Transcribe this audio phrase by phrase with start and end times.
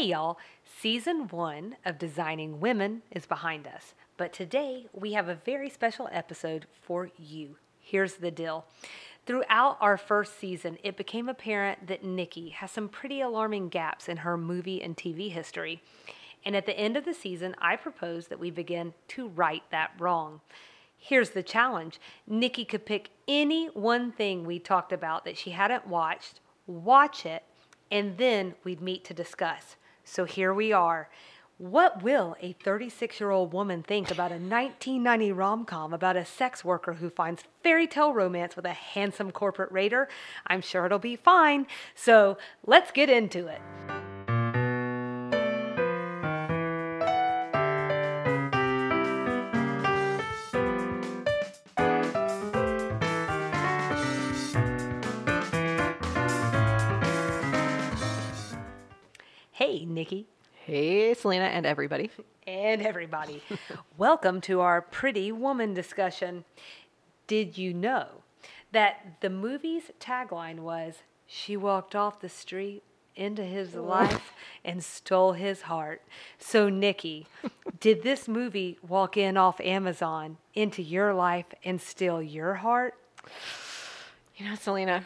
[0.00, 0.38] Hey, y'all.
[0.80, 6.08] Season one of Designing Women is behind us, but today we have a very special
[6.10, 7.56] episode for you.
[7.78, 8.64] Here's the deal.
[9.26, 14.16] Throughout our first season, it became apparent that Nikki has some pretty alarming gaps in
[14.16, 15.82] her movie and TV history.
[16.46, 19.90] And at the end of the season, I propose that we begin to right that
[19.98, 20.40] wrong.
[20.96, 25.88] Here's the challenge Nikki could pick any one thing we talked about that she hadn't
[25.88, 27.42] watched, watch it,
[27.90, 29.76] and then we'd meet to discuss.
[30.10, 31.08] So here we are.
[31.56, 36.24] What will a 36 year old woman think about a 1990 rom com about a
[36.24, 40.08] sex worker who finds fairy tale romance with a handsome corporate raider?
[40.48, 41.68] I'm sure it'll be fine.
[41.94, 43.60] So let's get into it.
[59.70, 60.26] Hey, Nikki.
[60.66, 62.10] Hey, Selena, and everybody.
[62.44, 63.40] and everybody.
[63.96, 66.44] Welcome to our Pretty Woman discussion.
[67.28, 68.24] Did you know
[68.72, 72.82] that the movie's tagline was She walked off the street
[73.14, 74.32] into his life
[74.64, 76.02] and stole his heart?
[76.36, 77.28] So, Nikki,
[77.78, 82.94] did this movie walk in off Amazon into your life and steal your heart?
[84.34, 85.04] You know, Selena,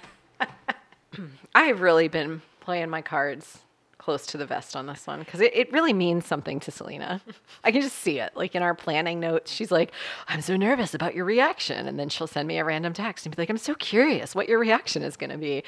[1.55, 3.59] I've really been playing my cards
[4.05, 7.23] close to the vest on this one because it, it really means something to Selena.
[7.65, 8.37] I can just see it.
[8.37, 9.93] Like in our planning notes, she's like,
[10.29, 11.89] I'm so nervous about your reaction.
[11.89, 14.47] And then she'll send me a random text and be like, I'm so curious what
[14.47, 15.65] your reaction is going to be.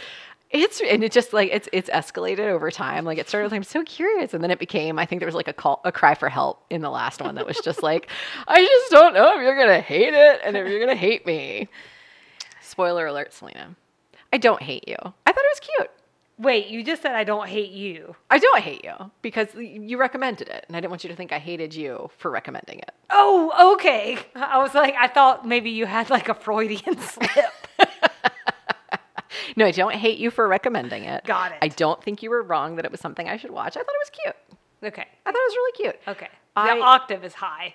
[0.50, 3.04] It's and it just like it's it's escalated over time.
[3.04, 5.34] Like it started with I'm so curious, and then it became I think there was
[5.34, 8.08] like a call a cry for help in the last one that was just like
[8.46, 11.68] I just don't know if you're gonna hate it and if you're gonna hate me.
[12.60, 13.74] Spoiler alert, Selena.
[14.32, 14.96] I don't hate you.
[15.00, 15.90] I thought it was cute.
[16.38, 18.14] Wait, you just said I don't hate you.
[18.30, 21.32] I don't hate you because you recommended it, and I didn't want you to think
[21.32, 22.90] I hated you for recommending it.
[23.08, 24.18] Oh, okay.
[24.34, 27.30] I was like, I thought maybe you had like a Freudian slip.
[29.56, 31.24] no, I don't hate you for recommending it.
[31.24, 31.58] Got it.
[31.62, 33.76] I don't think you were wrong that it was something I should watch.
[33.76, 34.36] I thought it was cute.
[34.92, 35.06] Okay.
[35.24, 36.00] I thought it was really cute.
[36.08, 36.28] Okay.
[36.54, 37.74] I- the octave is high.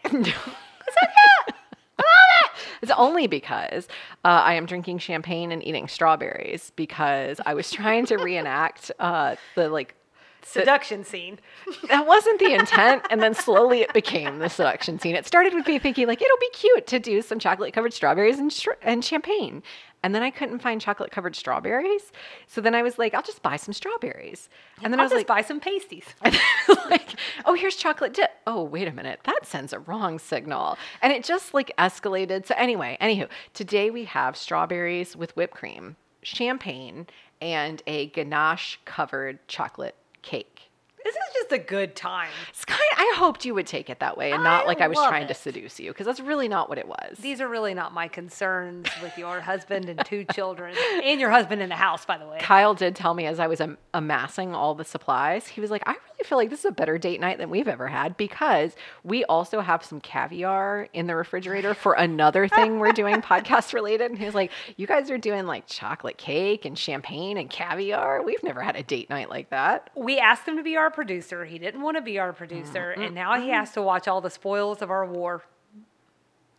[2.81, 3.87] It's only because
[4.25, 9.35] uh, I am drinking champagne and eating strawberries because I was trying to reenact uh,
[9.55, 9.95] the like
[10.43, 11.39] Seduction scene.
[11.87, 15.67] that wasn't the intent and then slowly it became the seduction scene it started with
[15.67, 19.05] me thinking like it'll be cute to do some chocolate covered strawberries and, str- and
[19.05, 19.61] champagne
[20.03, 22.11] and then i couldn't find chocolate covered strawberries
[22.47, 24.49] so then i was like i'll just buy some strawberries
[24.83, 26.05] and then I'll i was just like buy some pasties.
[26.89, 28.31] like, oh, here's chocolate dip.
[28.47, 29.19] Oh, wait a minute.
[29.23, 30.77] That sends a wrong signal.
[31.01, 32.45] And it just like escalated.
[32.45, 37.07] So, anyway, anywho, today we have strawberries with whipped cream, champagne,
[37.41, 40.70] and a ganache covered chocolate cake.
[41.03, 42.29] This is just a good time.
[42.49, 44.87] It's kind I hoped you would take it that way and not I like I
[44.87, 47.17] was trying to seduce you because that's really not what it was.
[47.19, 51.61] These are really not my concerns with your husband and two children, and your husband
[51.61, 52.37] in the house, by the way.
[52.39, 55.81] Kyle did tell me as I was am- amassing all the supplies, he was like,
[55.87, 58.75] I really feel like this is a better date night than we've ever had because
[59.03, 64.11] we also have some caviar in the refrigerator for another thing we're doing podcast related.
[64.11, 68.21] And he was like, You guys are doing like chocolate cake and champagne and caviar.
[68.23, 69.89] We've never had a date night like that.
[69.95, 71.45] We asked him to be our producer.
[71.45, 74.29] He didn't want to be our producer, and now he has to watch all the
[74.29, 75.43] spoils of our war,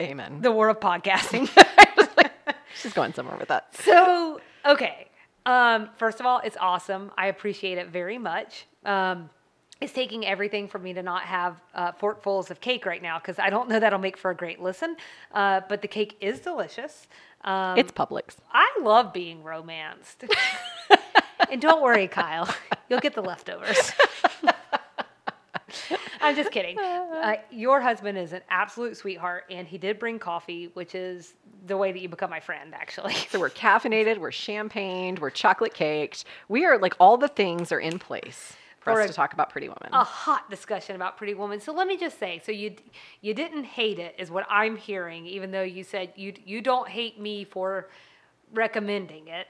[0.00, 0.40] Amen.
[0.40, 1.48] the war of podcasting.
[2.74, 3.74] She's going somewhere with that.
[3.76, 5.08] So, okay.
[5.44, 7.10] Um, first of all, it's awesome.
[7.16, 8.66] I appreciate it very much.
[8.84, 9.30] Um,
[9.82, 13.38] it's taking everything for me to not have uh, forkfuls of cake right now because
[13.38, 14.96] I don't know that'll make for a great listen.
[15.32, 17.08] Uh, but the cake is delicious.
[17.42, 18.36] Um, It's Publix.
[18.52, 20.24] I love being romanced.
[21.50, 22.48] and don't worry, Kyle,
[22.88, 23.90] you'll get the leftovers.
[26.20, 26.78] I'm just kidding.
[26.78, 31.34] Uh, your husband is an absolute sweetheart, and he did bring coffee, which is
[31.66, 33.14] the way that you become my friend, actually.
[33.32, 36.24] So we're caffeinated, we're champagned, we're chocolate caked.
[36.48, 38.52] We are like all the things are in place
[38.84, 39.88] for, For us a- to talk about Pretty Woman.
[39.92, 41.60] a hot discussion about Pretty Woman.
[41.60, 42.74] So let me just say, so you
[43.20, 46.88] you didn't hate it, is what I'm hearing, even though you said you you don't
[46.88, 47.88] hate me for
[48.52, 49.46] recommending it.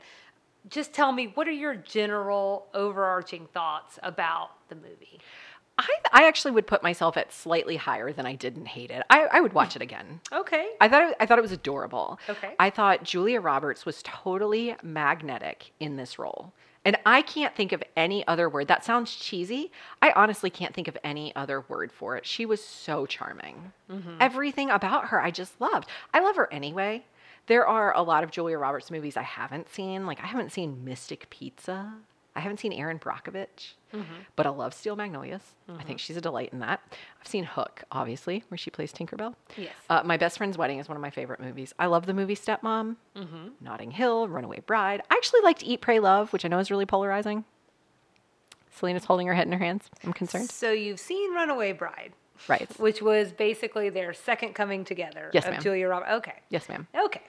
[0.69, 5.21] Just tell me, what are your general overarching thoughts about the movie?
[5.79, 9.03] I, I actually would put myself at slightly higher than I didn't hate it.
[9.11, 10.21] I, I would watch it again.
[10.33, 10.69] Okay.
[10.81, 12.19] I thought it, I thought it was adorable.
[12.29, 12.55] Okay.
[12.59, 16.53] I thought Julia Roberts was totally magnetic in this role.
[16.85, 18.69] And I can't think of any other word.
[18.69, 19.71] That sounds cheesy.
[20.01, 22.27] I honestly can't think of any other word for it.
[22.27, 23.73] She was so charming.
[23.91, 24.17] Mm-hmm.
[24.21, 25.89] Everything about her I just loved.
[26.13, 27.05] I love her anyway.
[27.47, 30.07] There are a lot of Julia Roberts movies I haven't seen.
[30.07, 31.95] Like I haven't seen Mystic Pizza.
[32.35, 34.15] I haven't seen Erin Brockovich, mm-hmm.
[34.37, 35.43] but I love Steel Magnolias.
[35.69, 35.97] I think mm-hmm.
[35.97, 36.81] she's a delight in that.
[37.21, 39.35] I've seen Hook, obviously, where she plays Tinkerbell.
[39.57, 39.75] Yes.
[39.91, 41.75] Uh, my Best Friend's Wedding is one of my favorite movies.
[41.79, 43.49] I love the movie Stepmom, mm-hmm.
[43.61, 45.03] Notting Hill, Runaway Bride.
[45.11, 47.45] I actually liked Eat, Pray, Love, which I know is really polarizing.
[48.75, 49.91] Selena's holding her head in her hands.
[50.03, 50.51] I'm concerned.
[50.51, 52.13] So you've seen Runaway Bride,
[52.49, 52.69] Right.
[52.81, 55.63] which was basically their second coming together Yes, of ma'am.
[55.63, 56.13] Julia Roberts.
[56.13, 56.35] Okay.
[56.49, 56.87] Yes, ma'am.
[56.95, 57.21] Okay.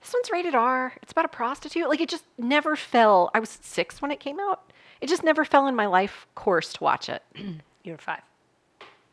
[0.00, 0.92] This one's rated R.
[1.02, 1.88] It's about a prostitute.
[1.88, 3.30] Like it just never fell.
[3.34, 4.72] I was six when it came out.
[5.00, 7.22] It just never fell in my life course to watch it.
[7.84, 8.22] You're five.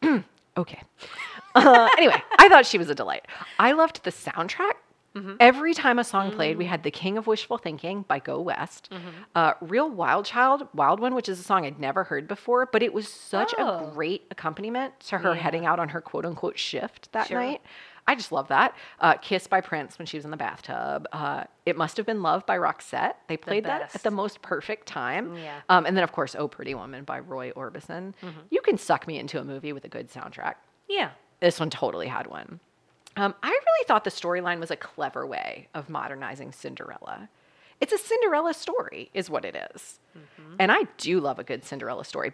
[0.58, 0.82] Okay.
[1.54, 3.26] Uh, anyway, I thought she was a delight.
[3.60, 4.72] I loved the soundtrack.
[5.42, 8.90] Every time a song played, we had "The King of Wishful Thinking" by Go West,
[9.36, 12.82] uh, "Real Wild Child," "Wild One," which is a song I'd never heard before, but
[12.84, 13.90] it was such Oh.
[13.90, 15.42] a great accompaniment to her Yeah.
[15.42, 17.40] heading out on her quote unquote shift that Sure.
[17.42, 17.62] night.
[18.08, 18.76] I just love that.
[19.00, 21.08] Uh, "Kiss" by Prince when she was in the bathtub.
[21.12, 23.16] Uh, "It Must Have Been Love" by Roxette.
[23.28, 25.36] They played that at the most perfect time.
[25.38, 25.62] Yeah.
[25.70, 28.14] Um, and then, of course, "Oh Pretty Woman" by Roy Orbison.
[28.52, 30.56] You can suck me into a movie with a good soundtrack
[30.88, 31.12] Yeah.
[31.40, 32.60] this one totally had one.
[33.18, 37.30] Um, I really thought the storyline was a clever way of modernizing Cinderella.
[37.80, 40.00] It's a Cinderella story, is what it is.
[40.60, 42.34] And I do love a good Cinderella story,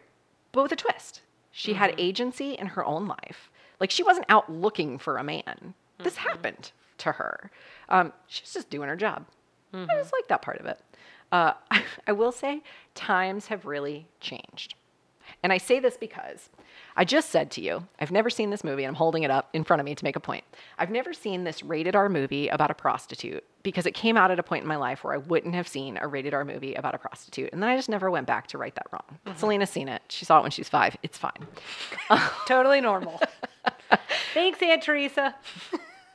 [0.51, 1.21] but with a twist.
[1.51, 3.50] She had agency in her own life.
[3.81, 5.74] Like she wasn't out looking for a man.
[6.01, 7.51] This happened to her.
[7.89, 9.25] Um, she's just doing her job.
[9.74, 10.80] I just like that part of it.
[11.31, 11.54] Uh,
[12.07, 12.62] I will say,
[12.95, 14.75] times have really changed.
[15.44, 16.50] And I say this because
[16.95, 19.50] I just said to you, I've never seen this movie, and I'm holding it up
[19.54, 20.44] in front of me to make a point.
[20.77, 24.39] I've never seen this rated R movie about a prostitute because it came out at
[24.39, 26.94] a point in my life where I wouldn't have seen a rated R movie about
[26.94, 27.50] a prostitute.
[27.54, 29.19] And then I just never went back to right that wrong.
[29.38, 30.01] Selena's seen it.
[30.10, 30.98] She saw it when she was five.
[31.01, 31.48] It's fine.
[32.45, 33.19] Totally normal.
[34.33, 35.35] Thanks, Aunt Teresa.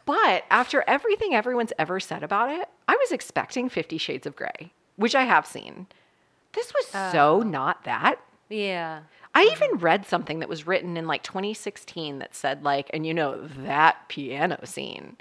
[0.04, 4.72] But after everything everyone's ever said about it, I was expecting Fifty Shades of Grey,
[4.96, 5.86] which I have seen.
[6.52, 8.20] This was uh, so not that.
[8.48, 9.00] Yeah.
[9.34, 13.12] I even read something that was written in like 2016 that said like, and you
[13.12, 15.18] know that piano scene.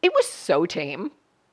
[0.00, 1.10] It was so tame.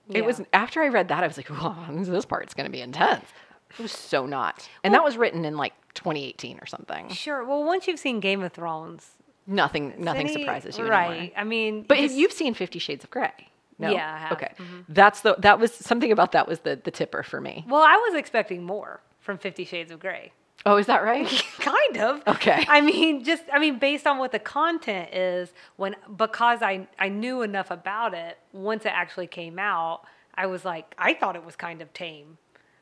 [0.10, 2.82] It was after I read that I was like, "Whoa, this part's going to be
[2.82, 3.26] intense."
[3.72, 7.10] It was so not, and that was written in like 2018 or something.
[7.10, 7.44] Sure.
[7.44, 9.12] Well, once you've seen Game of Thrones,
[9.50, 11.12] Nothing, nothing surprises you right?
[11.12, 11.32] anymore.
[11.38, 13.32] I mean, But just- you've seen Fifty Shades of Grey,
[13.80, 13.90] no?
[13.92, 14.32] Yeah, I have.
[14.34, 14.82] Okay, mm-hmm.
[14.90, 17.66] that's the that was something about that was the the tipper for me.
[17.68, 20.32] well, I was expecting more from Fifty Shades of Grey.
[20.66, 21.26] Oh, is that right?
[21.60, 22.22] kind of.
[22.28, 22.66] Okay.
[22.68, 27.10] I mean, just I mean, based on what the content is, when because I I
[27.10, 28.38] knew enough about it.
[28.52, 30.02] Once it actually came out,
[30.36, 32.38] I was like, I thought it was kind of tame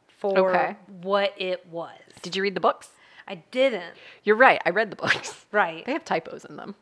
[0.07, 0.75] for Okay.
[1.03, 1.91] what it was.
[2.23, 2.89] Did you read the books?
[3.27, 3.93] I didn't.
[4.23, 4.61] You're right.
[4.65, 5.45] I read the books.
[5.51, 5.85] Right.
[5.85, 6.75] They have typos in them.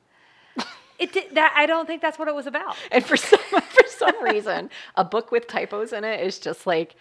[0.98, 1.54] It did that.
[1.58, 2.78] I don't think that's what it was about.
[2.90, 6.96] And for some for some reason, a book with typos in it is just like,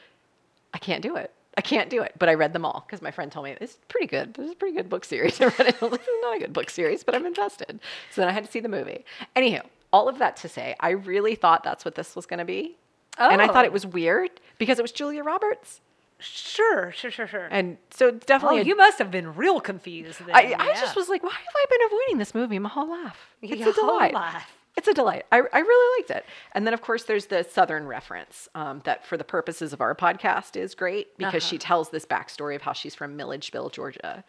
[0.74, 1.32] I can't do it.
[1.56, 2.12] I can't do it.
[2.18, 4.34] But I read them all because my friend told me it's pretty good.
[4.34, 5.40] This is a pretty good book series.
[5.40, 5.76] I read it.
[5.80, 7.78] I was like, "This is not a good book series, but I'm invested.
[8.10, 9.04] So then I had to see the movie.
[9.36, 9.62] Anywho,
[9.92, 12.76] all of that to say, I really thought that's what this was going to be.
[13.16, 13.68] And I thought Oh.
[13.68, 15.80] it was weird because it was Julia Roberts.
[16.24, 17.48] Sure, sure, sure, sure.
[17.50, 18.60] And so it's oh, definitely.
[18.60, 20.20] a- you must have been real confused.
[20.26, 20.34] Then.
[20.34, 23.16] I, I just was like, why have I been avoiding this movie my whole life?
[23.42, 24.14] It's Your a delight.
[24.14, 24.52] life.
[24.76, 25.24] It's a delight.
[25.30, 26.26] I, I really liked it.
[26.52, 29.94] And then, of course, there's the Southern reference um, that, for the purposes of our
[29.94, 31.50] podcast, is great because Uh-huh.
[31.50, 34.24] she tells this backstory of how she's from Milledgeville, Georgia,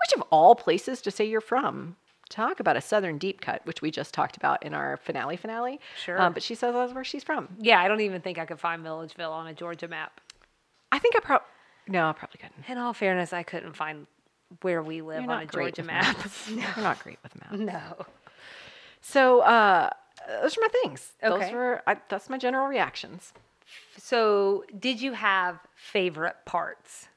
[0.00, 1.96] which of all places to say you're from.
[2.30, 5.80] Talk about a Southern deep cut, which we just talked about in our finale finale.
[6.04, 6.20] Sure.
[6.20, 7.48] Um, but she says that's where she's from.
[7.58, 10.20] Yeah, I don't even think I could find Milledgeville on a Georgia map.
[10.90, 11.46] I think I probably,
[11.88, 12.68] no, I probably couldn't.
[12.68, 14.06] In all fairness, I couldn't find
[14.62, 16.16] where we live You're on a Georgia map.
[16.16, 16.50] maps.
[16.50, 17.58] You're not great with maps.
[17.58, 18.06] no.
[19.00, 19.90] So uh,
[20.42, 21.12] those are my things.
[21.22, 21.44] Okay.
[21.44, 23.32] Those were I, that's my general reactions.
[23.98, 27.08] So, did you have favorite parts?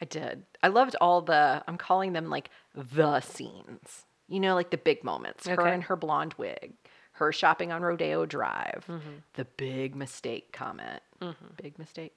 [0.00, 0.44] I did.
[0.62, 1.62] I loved all the.
[1.66, 4.04] I'm calling them like the scenes.
[4.28, 5.46] You know, like the big moments.
[5.48, 5.60] Okay.
[5.60, 6.74] Her in her blonde wig.
[7.12, 8.84] Her shopping on Rodeo Drive.
[8.88, 9.10] Mm-hmm.
[9.34, 11.02] The big mistake comment.
[11.60, 12.14] Big mistake.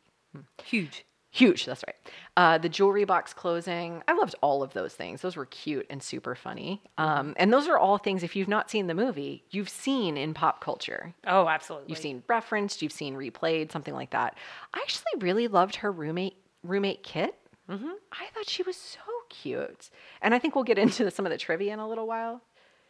[0.63, 1.05] Huge.
[1.31, 1.65] Huge.
[1.65, 1.95] That's right.
[2.37, 4.03] Uh, the jewelry box closing.
[4.07, 5.21] I loved all of those things.
[5.21, 6.83] Those were cute and super funny.
[6.99, 8.21] Um, and those are all things.
[8.21, 11.15] If you've not seen the movie, you've seen in pop culture.
[11.25, 11.89] Oh, absolutely.
[11.89, 14.37] You've seen referenced, you've seen replayed, something like that.
[14.75, 17.35] I actually really loved her roommate roommate Kit.
[17.69, 17.91] Mm-hmm.
[18.11, 18.99] I thought she was so
[19.29, 19.89] cute,
[20.21, 22.41] and I think we'll get into some of the trivia in a little while.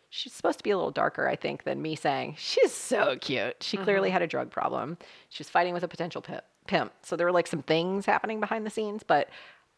[0.09, 3.63] She's supposed to be a little darker, I think, than me saying she's so cute.
[3.63, 4.97] She clearly had a drug problem.
[5.29, 8.39] She was fighting with a potential pimp, pimp, so there were like some things happening
[8.39, 9.03] behind the scenes.
[9.03, 9.29] But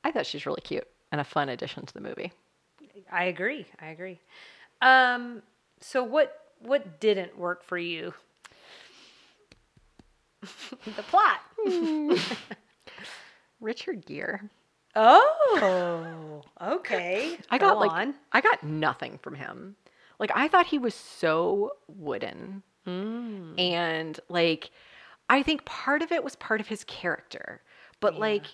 [0.04, 2.32] I thought she's really cute and a fun addition to the movie.
[3.12, 3.66] I agree.
[3.80, 4.20] I agree.
[4.82, 5.42] Um,
[5.82, 8.14] so what what didn't work for you?
[10.96, 11.40] the plot.
[13.60, 14.42] Richard Gere.
[14.96, 17.38] Oh, okay.
[17.50, 18.16] I got Go like on.
[18.32, 19.76] I got nothing from him.
[20.20, 22.64] Like I thought he was so wooden.
[22.88, 23.60] Mm.
[23.60, 24.72] And like
[25.30, 27.62] I think part of it was part of his character.
[28.00, 28.20] But Yeah.
[28.20, 28.46] like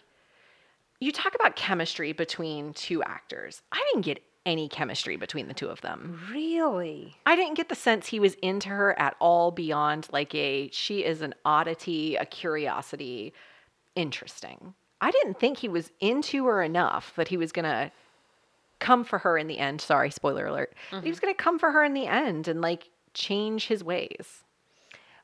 [0.99, 3.63] you talk about chemistry between two actors.
[3.71, 6.19] I didn't get any chemistry between the two of them.
[6.31, 7.15] Really?
[7.25, 11.03] I didn't get the sense he was into her at all beyond like a she
[11.03, 13.33] is an oddity, a curiosity,
[13.95, 14.73] interesting.
[14.99, 17.91] I didn't think he was into her enough that he was going to
[18.79, 19.81] come for her in the end.
[19.81, 20.73] Sorry, spoiler alert.
[20.89, 21.09] He mm-hmm.
[21.09, 24.43] was going to come for her in the end and like change his ways.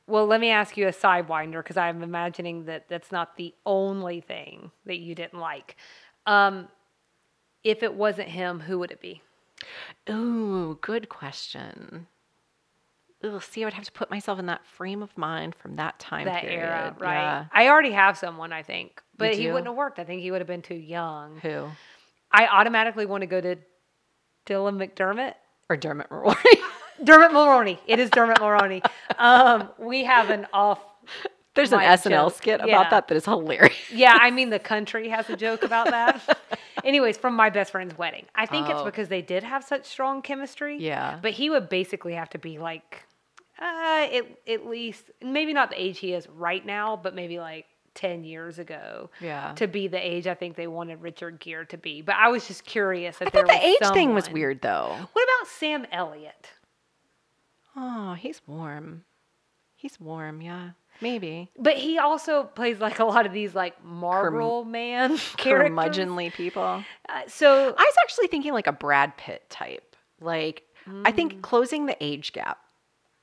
[0.08, 4.22] Well, let me ask you a sidewinder because I'm imagining that that's not the only
[4.22, 5.76] thing that you didn't like.
[6.24, 6.68] Um,
[7.62, 9.20] if it wasn't him, who would it be?
[10.08, 12.06] Ooh, good question.
[13.22, 15.98] Ooh, see, I would have to put myself in that frame of mind from that
[15.98, 16.60] time that period.
[16.60, 17.14] era, right?
[17.14, 17.44] Yeah.
[17.52, 19.98] I already have someone, I think, but he wouldn't have worked.
[19.98, 21.38] I think he would have been too young.
[21.42, 21.66] Who?
[22.32, 23.56] I automatically want to go to
[24.46, 25.34] Dylan McDermott.
[25.68, 26.62] Or Dermot Mulroney.
[27.02, 27.78] Dermot Mulroney.
[27.86, 28.84] It is Dermot Mulroney.
[29.18, 30.80] Um, we have an off.
[31.54, 32.34] There's an SNL joke.
[32.36, 32.76] skit Yeah.
[32.76, 33.74] about that that is hilarious.
[33.92, 36.38] Yeah, I mean the country has a joke about that.
[36.84, 38.84] Anyways, from my best friend's wedding, I think it's Oh.
[38.84, 40.76] because they did have such strong chemistry.
[40.78, 41.18] Yeah.
[41.20, 43.02] but he would basically have to be like,
[43.60, 47.66] uh, at at least maybe not the age he is right now, but maybe like
[47.94, 49.10] ten years ago.
[49.20, 49.52] Yeah.
[49.56, 52.02] to be the age I think they wanted Richard Gere to be.
[52.02, 53.16] But I was just curious.
[53.20, 54.94] If I there thought the age thing was weird though.
[55.12, 56.50] What about Sam Elliott?
[57.80, 59.04] Oh, he's warm.
[59.76, 60.70] He's warm, yeah.
[61.00, 61.48] Maybe.
[61.56, 65.70] But he also plays like a lot of these like Marlboro man characters.
[65.76, 66.82] Curmudgeonly people.
[67.08, 69.94] Uh, so I was actually thinking like a Brad Pitt type.
[70.20, 71.14] Like I Mm.
[71.14, 72.58] think closing the age gap.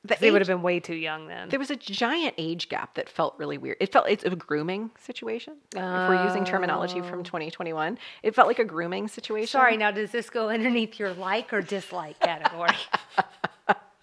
[0.06, 1.50] The they would have been way too young then.
[1.50, 3.78] There was a giant age gap that felt really weird.
[3.82, 5.56] It felt it's a grooming situation.
[5.74, 9.48] if we're using terminology from 2021, it felt like a grooming situation.
[9.48, 12.70] Sorry, now does this go underneath your like or dislike category?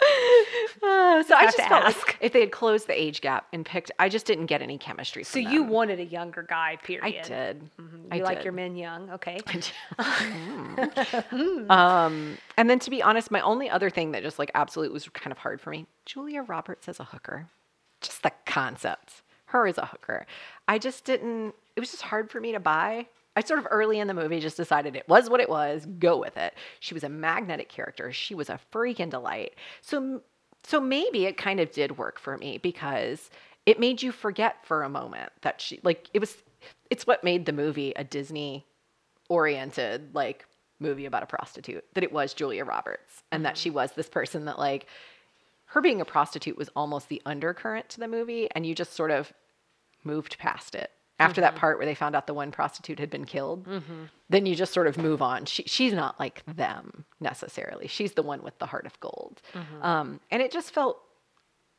[0.84, 2.16] Uh, so I just felt like ask.
[2.20, 5.22] if they had closed the age gap and picked, I just didn't get any chemistry.
[5.22, 7.04] so you wanted a younger guy, period.
[7.04, 7.70] I did.
[7.80, 8.06] Mhm.
[8.10, 8.44] I You like did.
[8.44, 9.38] your men young, okay?
[11.70, 15.08] um, and then to be honest, my only other thing that just like absolutely was
[15.10, 17.46] kind of hard for me, Julia Roberts as a hooker.
[18.00, 19.22] Just the concept.
[19.46, 20.26] Her as a hooker.
[20.66, 23.06] I just didn't it was just hard for me to buy.
[23.34, 26.18] I sort of early in the movie just decided it was what it was, go
[26.18, 26.54] with it.
[26.80, 28.12] She was a magnetic character.
[28.12, 29.54] She was a freaking delight.
[29.80, 30.22] So
[30.64, 33.30] so maybe it kind of did work for me because
[33.66, 36.36] it made you forget for a moment that she like it was
[36.90, 38.66] it's what made the movie a Disney
[39.28, 40.46] oriented like
[40.78, 43.62] movie about a prostitute that it was Julia Roberts and that mm-hmm.
[43.62, 44.86] she was this person that like
[45.66, 49.10] her being a prostitute was almost the undercurrent to the movie and you just sort
[49.10, 49.32] of
[50.04, 53.24] moved past it after that part where they found out the one prostitute had been
[53.24, 53.66] killed
[54.30, 58.22] then you just sort of move on she, she's not like them necessarily she's the
[58.22, 59.40] one with the heart of gold
[59.82, 61.00] um, and it just felt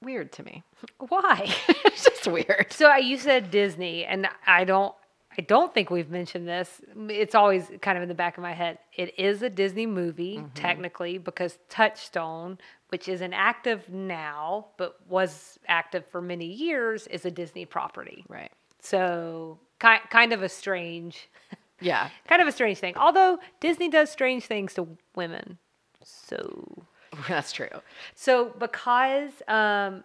[0.01, 0.63] weird to me
[0.97, 1.53] Why?
[1.85, 4.93] it's just weird So uh, you said Disney, and I don't.
[5.35, 6.79] I don't think we've mentioned this.
[7.09, 8.77] It's always kind of in the back of my head.
[8.95, 10.53] It is a Disney movie, Mm-hmm.
[10.53, 12.59] technically, because Touchstone,
[12.89, 18.23] which isn't active now, but was active for many years, is a Disney property.
[18.29, 18.51] right
[18.83, 21.29] So ki- kind of a strange,
[21.79, 22.95] yeah kind of a strange thing.
[22.97, 25.57] Although Disney does strange things to women.
[26.03, 26.83] So
[27.29, 27.69] that's true
[28.15, 30.03] so because um,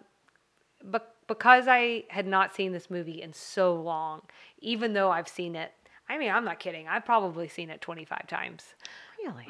[0.89, 4.21] be- because I had not seen this movie in so long,
[4.59, 5.71] even though I've seen it,
[6.07, 6.87] I mean, I'm not kidding.
[6.87, 8.63] I've probably seen it 25 times.
[9.23, 9.45] really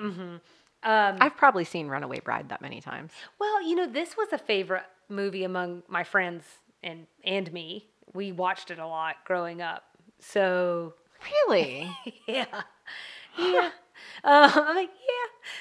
[0.82, 4.38] Um, i've probably seen runaway bride that many times well, you know, this was a
[4.38, 6.44] favorite movie among my friends
[6.82, 7.86] and and me.
[8.14, 9.84] We watched it a lot growing up.
[10.20, 10.94] So
[11.48, 11.90] really
[12.28, 12.46] yeah,
[13.38, 13.70] yeah.
[14.24, 14.90] Uh, I'm like,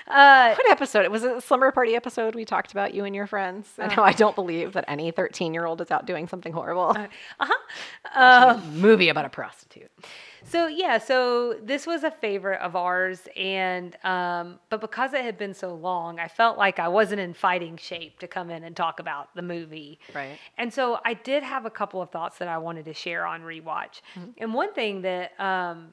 [0.08, 0.14] yeah.
[0.14, 1.04] Uh, What episode?
[1.04, 2.34] It was a slumber party episode.
[2.34, 3.68] We talked about you and your friends.
[3.78, 6.96] I know I don't believe that any 13 year old is out doing something horrible.
[7.40, 8.60] uh-huh.
[8.72, 9.90] movie about a prostitute.
[10.44, 15.38] So yeah, so this was a favorite of ours, and um, but because it had
[15.38, 18.76] been so long, I felt like I wasn't in fighting shape to come in and
[18.76, 19.98] talk about the movie.
[20.14, 20.38] Right.
[20.56, 23.42] And so I did have a couple of thoughts that I wanted to share on
[23.42, 24.00] rewatch.
[24.38, 25.92] And one thing that um,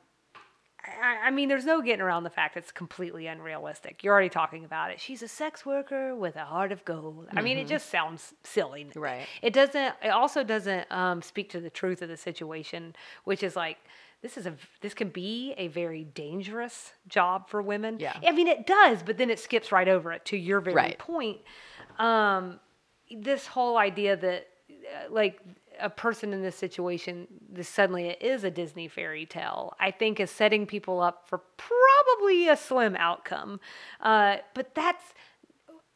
[1.02, 4.04] I, I mean, there's no getting around the fact it's completely unrealistic.
[4.04, 5.00] You're already talking about it.
[5.00, 7.28] She's a sex worker with a heart of gold.
[7.34, 8.88] I mean, it just sounds silly.
[8.96, 9.26] Right.
[9.42, 9.96] It doesn't.
[10.04, 13.78] It also doesn't um, speak to the truth of the situation, which is like
[14.26, 18.00] this is a this can be a very dangerous job for women.
[18.00, 18.18] Yeah.
[18.28, 20.26] I mean, it does, but then it skips right over it.
[20.26, 20.98] To your very Right.
[20.98, 21.38] point,
[22.00, 22.60] um,
[23.16, 25.40] this whole idea that uh, like
[25.80, 30.20] a person in this situation, this suddenly it is a Disney fairy tale, I think
[30.20, 33.60] is setting people up for probably a slim outcome.
[34.02, 35.04] Uh, but that's,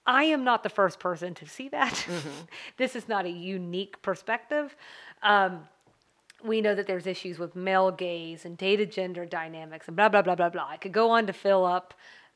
[0.05, 2.05] I am not the first person to see that.
[2.77, 4.75] this is not a unique perspective.
[5.23, 5.67] Um,
[6.43, 10.21] we know that there's issues with male gaze and data gender dynamics and blah, blah,
[10.21, 10.67] blah, blah, blah.
[10.67, 11.93] I could go on to fill up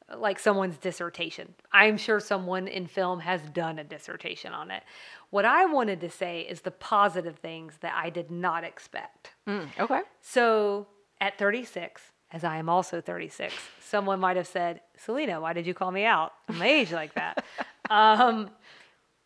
[0.10, 1.54] uh, like someone's dissertation.
[1.72, 4.84] I'm sure someone in film has done a dissertation on it.
[5.30, 9.32] What I wanted to say is the positive things that I did not expect.
[9.48, 10.02] Mm, okay.
[10.22, 10.88] So
[11.22, 15.74] at 36, as I am also 36, someone might have said, Selena, why did you
[15.74, 17.46] call me out my age like that?
[17.90, 18.50] um,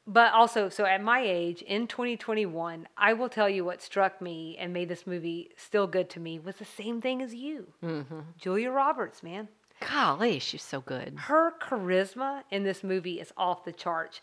[0.07, 4.55] but also, so at my age in 2021, I will tell you what struck me
[4.57, 7.67] and made this movie still good to me was the same thing as you.
[7.83, 8.21] Mm-hmm.
[8.39, 9.49] Julia Roberts, man.
[9.81, 11.15] Golly, she's so good.
[11.17, 14.21] Her charisma in this movie is off the charts.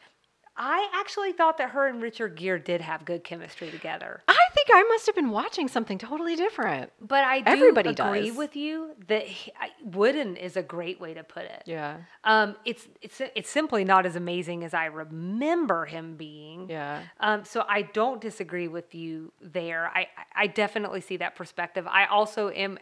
[0.57, 4.23] I actually thought that her and Richard Gere did have good chemistry together.
[4.27, 6.93] I think I must have been watching something totally different.
[7.01, 8.37] But I do Everybody agree does.
[8.37, 11.63] with you that he, I, wooden is a great way to put it.
[11.67, 11.99] Yeah.
[12.25, 16.71] Um, it's it's it's simply not as amazing as I remember him being.
[16.71, 17.03] Yeah.
[17.21, 19.91] Um, so I don't disagree with you there.
[19.95, 21.87] I I definitely see that perspective.
[21.87, 22.79] I also am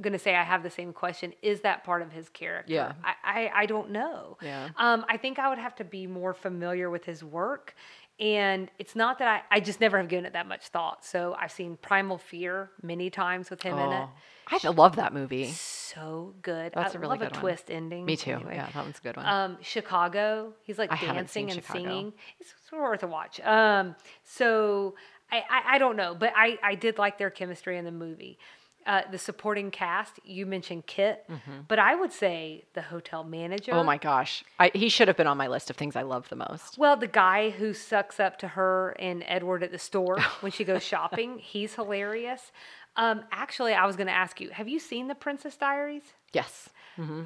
[0.00, 1.32] going to say I have the same question.
[1.42, 2.72] Is that part of his character?
[2.72, 2.92] Yeah.
[3.02, 4.38] I I, I don't know.
[4.40, 4.68] Yeah.
[4.76, 7.74] Um, I think I would have to be more familiar with his work.
[8.20, 11.04] And it's not that I, I just never have given it that much thought.
[11.06, 14.08] So I've seen Primal Fear many times with him in it.
[14.52, 15.46] Oh, I love that movie.
[15.52, 16.72] So good.
[16.74, 17.40] That's I a really love good a one.
[17.40, 18.04] twist ending.
[18.04, 18.32] Me too.
[18.32, 18.56] anyway.
[18.56, 19.26] Yeah, that one's a good one.
[19.26, 20.52] Um, Chicago.
[20.62, 21.78] He's like I dancing and Chicago.
[21.78, 22.12] singing.
[22.38, 23.40] It's, it's worth a watch.
[23.40, 24.96] Um, so
[25.32, 28.38] I, I, I don't know, but I, I did like their chemistry in the movie.
[28.86, 31.28] Uh, the supporting cast, you mentioned Kit,
[31.68, 33.72] but I would say the hotel manager.
[33.72, 36.28] oh my gosh, I, he should have been on my list of things I love
[36.30, 36.78] the most.
[36.78, 40.64] Well, the guy who sucks up to her and Edward at the store when she
[40.64, 42.52] goes shopping, he's hilarious.
[42.96, 46.02] Um, actually, I was going to ask you, have you seen The Princess Diaries?
[46.32, 46.68] Yes.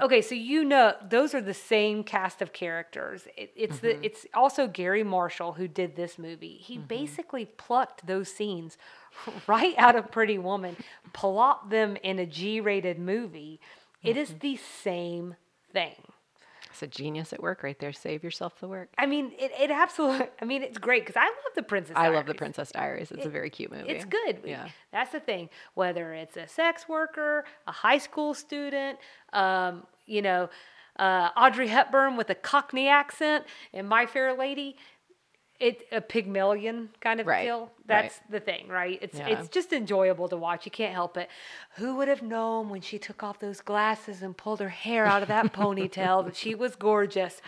[0.00, 3.26] Okay, so you know those are the same cast of characters.
[3.37, 6.59] It, it's the it's also Garry Marshall who did this movie.
[6.61, 8.79] He basically plucked those scenes
[9.46, 10.77] right out of Pretty Woman,
[11.12, 13.61] plopped them in a G-rated movie.
[14.03, 15.37] It is the same
[15.72, 15.94] thing.
[16.74, 17.92] It's a genius at work right there.
[17.92, 18.88] Save yourself the work.
[18.98, 20.27] I mean, it, it absolutely.
[20.42, 21.94] I mean, it's great because I love the Princess.
[21.96, 23.12] I love the Princess Diaries.
[23.12, 23.90] It's a very cute movie.
[23.90, 24.40] It's good.
[24.44, 24.68] Yeah.
[24.90, 25.50] That's the thing.
[25.74, 28.98] Whether it's a sex worker, a high school student,
[29.33, 30.50] um, you know,
[30.98, 34.77] uh, Audrey Hepburn with a Cockney accent and My Fair Lady,
[35.64, 37.61] it a Pygmalion kind of Right, deal.
[37.61, 37.70] right.
[37.87, 38.98] That's the thing, right?
[39.00, 39.29] It's Yeah.
[39.29, 40.64] it's just enjoyable to watch.
[40.66, 41.29] You can't help it.
[41.77, 45.22] Who would have known when she took off those glasses and pulled her hair out
[45.22, 47.40] of that ponytail that she was gorgeous?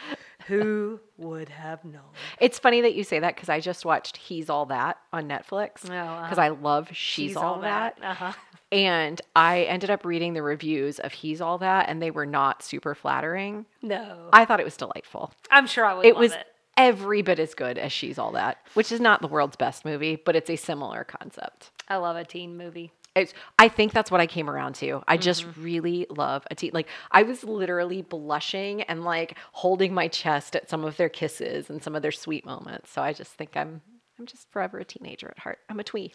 [0.47, 2.03] Who would have known?
[2.41, 5.83] It's funny that you say that because I just watched He's All That on Netflix
[5.83, 6.41] because uh-huh.
[6.41, 7.99] I love She's, All, That.
[8.03, 8.33] Uh-huh.
[8.73, 12.63] And I ended up reading the reviews of He's All That, and they were not
[12.63, 13.67] super flattering.
[13.83, 14.29] No.
[14.33, 15.33] I thought it was delightful.
[15.51, 16.47] I'm sure I would It love was it.
[16.77, 20.17] Every bit as good as She's All That, which is not the world's best movie,
[20.17, 21.71] but it's a similar concept.
[21.89, 22.93] I love a teen movie.
[23.15, 25.03] It's, I think that's what I came around to.
[25.09, 25.63] I just Mm-hmm.
[25.63, 26.73] really love a teen.
[26.75, 31.71] Like I was literally blushing and like holding my chest at some of their kisses
[31.71, 32.91] and some of their sweet moments.
[32.91, 33.81] So I just think I'm
[34.19, 35.59] I'm just forever a teenager at heart.
[35.71, 36.13] I'm a twee.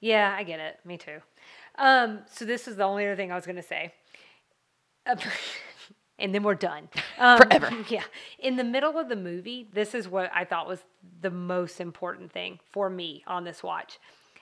[0.00, 0.78] Yeah, I get it.
[0.84, 1.18] Me too.
[1.78, 3.92] Um, so this is the only other thing I was going to say.
[6.20, 6.88] And then we're done.
[7.18, 7.70] Um, Forever.
[7.90, 8.04] Yeah.
[8.38, 10.78] In the middle of the movie, this is what I thought was
[11.20, 13.98] the most important thing for me on this watch.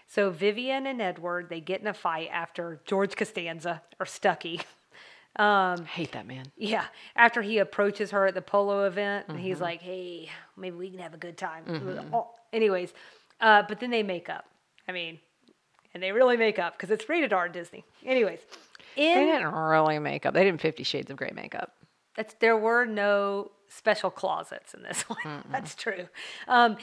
[0.06, 4.62] So Vivian and Edward, they get in a fight after George Costanza or Stuckey.
[5.36, 6.46] I hate that man.
[6.56, 6.84] Yeah,
[7.16, 10.98] after he approaches her at the polo event, and he's like, "Hey, maybe we can
[10.98, 11.64] have a good time."
[12.12, 12.92] Oh, anyways,
[13.40, 14.46] uh, but then they make up.
[14.88, 15.20] I mean,
[15.94, 17.84] and they really make up because it's rated R Disney.
[18.04, 18.40] Anyways,
[18.98, 20.34] They didn't really make up.
[20.34, 21.72] They didn't Fifty Shades of Grey makeup.
[22.16, 25.44] that's there were no special closets in this one.
[25.50, 26.08] That's true.
[26.48, 26.76] Um,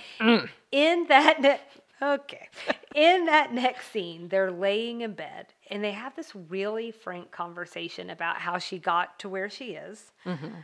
[0.71, 1.59] In that ne-
[2.01, 2.47] okay,
[2.93, 8.09] in that next scene, they're laying in bed and they have this really frank conversation
[8.11, 10.11] about how she got to where she is.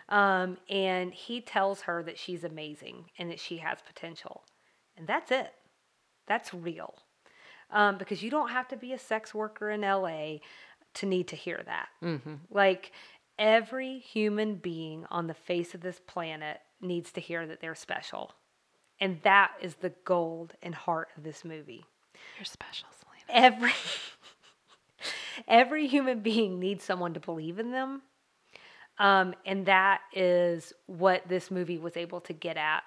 [0.09, 4.43] Um, and he tells her that she's amazing and that she has potential,
[4.97, 5.51] and that's it.
[6.27, 6.93] That's real.
[7.71, 10.39] Um, because you don't have to be a sex worker in LA
[10.95, 11.87] to need to hear that.
[12.49, 12.91] Like
[13.39, 18.33] every human being on the face of this planet needs to hear that they're special.
[18.99, 21.85] And that is the gold and heart of this movie.
[22.37, 23.47] You're special, Selena.
[23.47, 23.73] Every
[25.47, 28.03] every human being needs someone to believe in them.
[28.99, 32.83] Um, and that is what this movie was able to get at.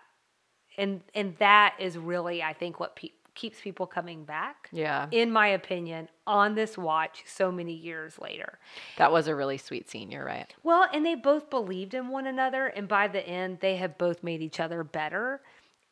[0.76, 4.68] And and that is really, I think, what pe- keeps people coming back.
[4.72, 5.06] Yeah.
[5.10, 8.58] In my opinion, on this watch so many years later.
[8.96, 10.10] That was a really sweet scene.
[10.10, 10.52] You're right.
[10.62, 12.66] Well, and they both believed in one another.
[12.66, 15.40] And by the end, they have both made each other better.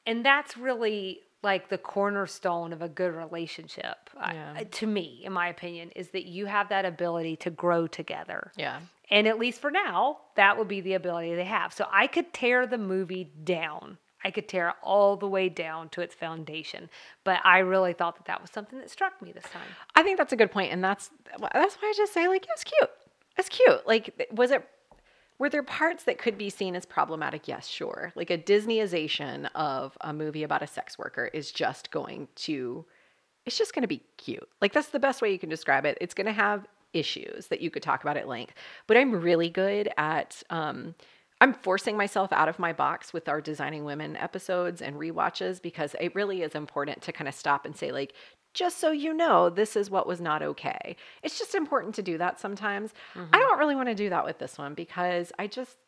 [0.07, 4.55] And that's really like the cornerstone of a good relationship uh, Yeah.
[4.57, 8.52] I- to me, in my opinion, is that you have that ability to grow together.
[8.57, 8.78] Yeah.
[9.11, 11.72] And at least for now, that would be the ability they have.
[11.72, 13.98] So I could tear the movie down.
[14.24, 16.88] I could tear all the way down to its foundation.
[17.24, 19.62] But I really thought that that was something that struck me this time.
[19.94, 22.64] I think that's a good point, and that's that's why I just say like it's
[22.64, 22.90] cute.
[23.38, 23.87] It's cute.
[23.87, 24.68] Like, was it?
[25.38, 27.48] Were there parts that could be seen as problematic?
[27.48, 28.12] Yes, sure.
[28.14, 32.85] Like a Disneyization of a movie about a sex worker is just going to,
[33.44, 34.48] it's just going to be cute.
[34.61, 35.98] Like that's the best way you can describe it.
[36.00, 38.54] It's going to have issues that you could talk about at length.
[38.87, 40.42] But I'm really good at.
[40.48, 40.94] Um,
[41.42, 45.96] I'm forcing myself out of my box with our Designing Women episodes and rewatches because
[45.98, 48.14] it really is important to kind of stop and say, like,
[48.55, 50.94] just so you know, this is what was not okay.
[51.20, 52.94] It's just important to do that sometimes.
[53.16, 53.33] I mm-hmm.
[53.33, 55.78] don't really want to do that with this one because I just,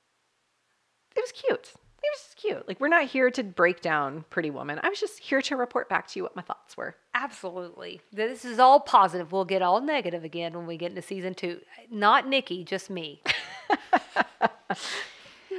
[1.15, 1.53] it was cute.
[1.53, 2.67] It was just cute.
[2.67, 4.81] Like, we're not here to break down Pretty Woman.
[4.83, 6.97] I was just here to report back to you what my thoughts were.
[7.15, 8.01] Absolutely.
[8.13, 9.31] This is all positive.
[9.31, 11.61] We'll get all negative again when we get into season two.
[11.93, 13.23] Not Nikki, just me.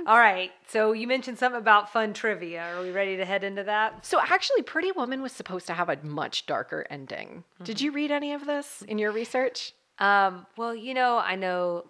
[0.12, 0.52] all right.
[0.68, 2.62] So you mentioned something about fun trivia.
[2.76, 4.06] Are we ready to head into that?
[4.06, 7.44] So, actually, Pretty Woman was supposed to have a much darker ending.
[7.64, 9.74] Did you read any of this in your research?
[10.00, 11.86] Um, well, you know, I know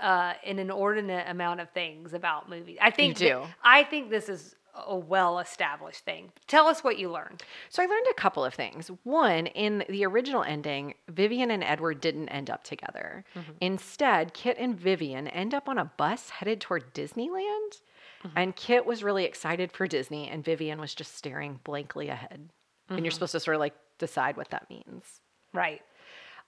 [0.00, 2.78] uh, an inordinate amount of things about movies.
[2.80, 3.28] I think do.
[3.28, 4.54] that- I think this is
[4.86, 6.32] a well-established thing.
[6.46, 7.42] Tell us what you learned.
[7.68, 8.90] So I learned a couple of things.
[9.04, 13.24] One, in the original ending, Vivian and Edward didn't end up together.
[13.34, 13.52] Mm-hmm.
[13.60, 17.80] Instead, Kit and Vivian end up on a bus headed toward Disneyland.
[18.24, 18.36] Mm-hmm.
[18.36, 22.50] And Kit was really excited for Disney, and Vivian was just staring blankly ahead.
[22.88, 23.14] And you're mm-hmm.
[23.14, 25.04] supposed to sort of like decide what that means.
[25.52, 25.82] Right.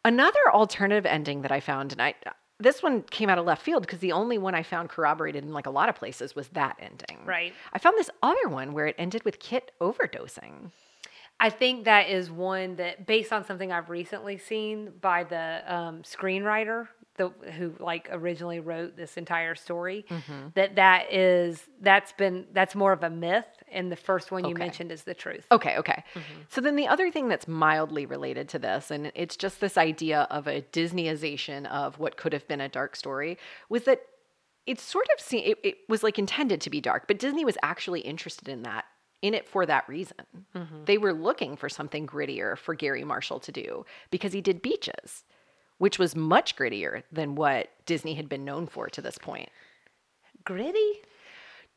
[0.05, 2.15] Another alternative ending that I found, and I
[2.61, 5.53] this one came out of left field because the only one I found corroborated in
[5.53, 7.25] like a lot of places was that ending.
[7.25, 7.53] Right.
[7.73, 10.71] I found this other one where it ended with Kit overdosing.
[11.43, 16.03] I think that is one that, based on something I've recently seen by the um,
[16.03, 16.89] screenwriter,
[17.21, 20.49] the who like originally wrote this entire story, mm-hmm.
[20.55, 24.51] that that is that's been that's more of a myth, and the first one you
[24.53, 24.65] Okay.
[24.67, 25.47] mentioned is the truth.
[25.53, 26.03] Okay, okay.
[26.15, 26.41] Mm-hmm.
[26.49, 30.27] So then the other thing that's mildly related to this, and it's just this idea
[30.31, 34.01] of a Disneyization of what could have been a dark story, was that
[34.67, 37.59] it sort of se- it, it was like intended to be dark, but Disney was
[37.63, 38.85] actually interested in that
[39.23, 40.25] in it for that reason.
[40.57, 40.85] Mm-hmm.
[40.87, 45.25] They were looking for something grittier for Garry Marshall to do because he did beaches,
[45.81, 49.49] which was much grittier than what Disney had been known for to this point.
[50.45, 50.93] Gritty,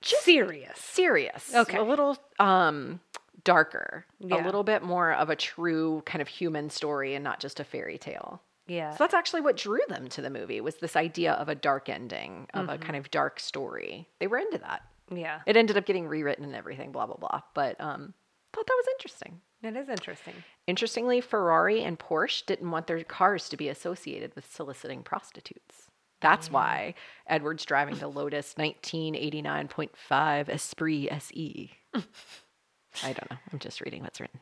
[0.02, 0.78] serious.
[0.78, 1.54] serious.
[1.54, 1.78] Okay.
[1.78, 3.00] A little um
[3.44, 4.06] darker.
[4.20, 4.44] Yeah.
[4.44, 7.64] A little bit more of a true kind of human story and not just a
[7.64, 8.42] fairy tale.
[8.68, 8.92] Yeah.
[8.92, 11.90] So that's actually what drew them to the movie was this idea of a dark
[11.90, 12.70] ending, of Mm-hmm.
[12.74, 14.08] a kind of dark story.
[14.20, 14.82] They were into that.
[15.14, 15.42] yeah.
[15.46, 17.42] It ended up getting rewritten and everything, blah blah blah.
[17.54, 18.14] But um
[18.54, 19.42] thought that was interesting.
[19.64, 20.34] It is interesting.
[20.68, 25.90] Interestingly, Ferrari and Porsche didn't want their cars to be associated with soliciting prostitutes.
[26.22, 26.94] That's why
[27.28, 31.72] Edward's driving the Lotus 1989.5 Esprit SE.
[31.96, 32.02] I
[33.14, 33.38] don't know.
[33.52, 34.40] I'm just reading what's written.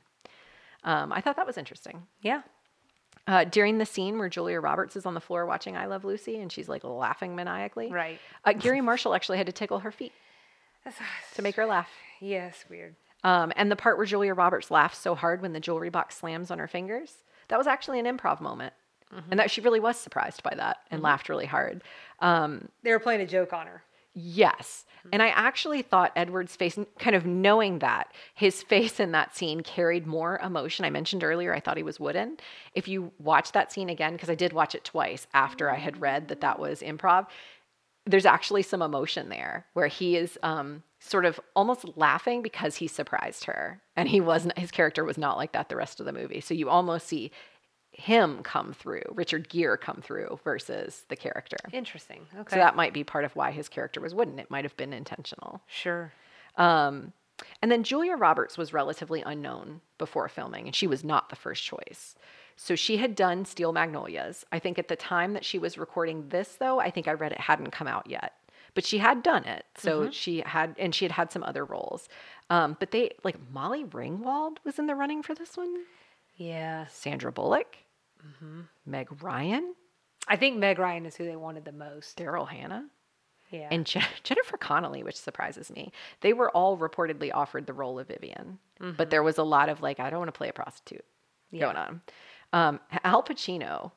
[0.84, 2.04] Um, I thought that was interesting.
[2.22, 2.42] Yeah.
[3.28, 6.40] Uh, during the scene where Julia Roberts is on the floor watching I Love Lucy
[6.40, 8.20] and she's like laughing maniacally, Right.
[8.46, 10.12] uh, Garry Marshall actually had to tickle her feet
[11.36, 11.90] to make her laugh.
[12.20, 12.66] Yes.
[12.70, 12.96] Weird.
[13.24, 16.50] Um, and the part where Julia Roberts laughs so hard when the jewelry box slams
[16.52, 18.74] on her fingers, that was actually an improv moment.
[19.30, 21.84] And that she really was surprised by that and laughed really hard.
[22.20, 23.84] Um, They were playing a joke on her.
[24.14, 24.86] yes.
[25.12, 29.62] And I actually thought Edward's face, kind of knowing that, his face in that scene
[29.64, 30.86] carried more emotion.
[30.86, 32.38] I mentioned earlier, I thought he was wooden.
[32.74, 36.00] If you watch that scene again, because I did watch it twice after I had
[36.00, 37.28] read that that was improv,
[38.06, 42.88] there's actually some emotion there where he is um, sort of almost laughing because he
[42.88, 46.14] surprised her and he wasn't his character was not like that the rest of the
[46.14, 47.32] movie so you almost see
[47.92, 52.22] him come through richard gere come through versus the character Interesting.
[52.40, 52.56] Okay.
[52.56, 54.94] so that might be part of why his character was wooden it might have been
[54.94, 56.14] intentional sure.
[56.56, 57.12] um,
[57.64, 61.64] and then Julia Roberts was relatively unknown before filming, and she was not the first
[61.64, 62.14] choice.
[62.56, 64.46] So she had done Steel Magnolias.
[64.52, 67.32] I think at the time that she was recording this, though, I think I read
[67.32, 68.34] it hadn't come out yet.
[68.74, 69.66] But she had done it.
[69.78, 72.08] So she had, and she had had some other roles.
[72.50, 75.76] Um, but they, like Molly Ringwald was in the running for this one,
[76.38, 76.86] Yeah.
[76.88, 77.78] Sandra Bullock,
[78.86, 79.74] Meg Ryan,
[80.28, 82.16] I think Meg Ryan is who they wanted the most.
[82.18, 82.86] Daryl Hannah.
[83.50, 83.68] Yeah.
[83.72, 85.92] and Je- Jennifer Connelly, which surprises me.
[86.22, 88.60] They were all reportedly offered the role of Vivian,
[88.96, 91.04] but there was a lot of like, I don't want to play a prostitute
[91.60, 92.02] going on.
[92.54, 93.92] Um, Al Pacino,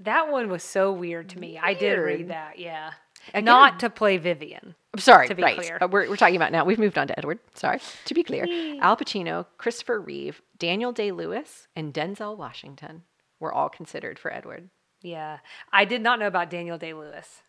[0.00, 1.58] That one was so weird to me.
[1.58, 2.58] I did read that.
[2.58, 2.90] Yeah.
[3.30, 4.74] Again- Not to play Vivian.
[4.92, 5.56] I'm sorry, To be right?
[5.56, 5.78] clear.
[5.80, 6.64] Uh, we're, we're talking about now.
[6.64, 7.40] We've moved on to Edward.
[7.54, 8.44] Sorry, to be clear,
[8.80, 13.02] Al Pacino, Christopher Reeve, Daniel Day Lewis, and Denzel Washington
[13.40, 14.70] were all considered for Edward.
[15.02, 15.38] Yeah.
[15.72, 17.42] I did not know about Daniel Day Lewis.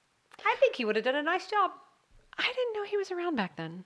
[0.43, 1.71] I think he would have done a nice job.
[2.37, 3.85] I didn't know he was around back then.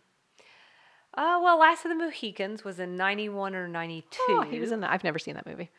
[1.14, 4.18] Uh, well, Last of the Mohicans was in 91 or 92.
[4.30, 4.92] Oh, he was in that.
[4.92, 5.70] I've never seen that movie,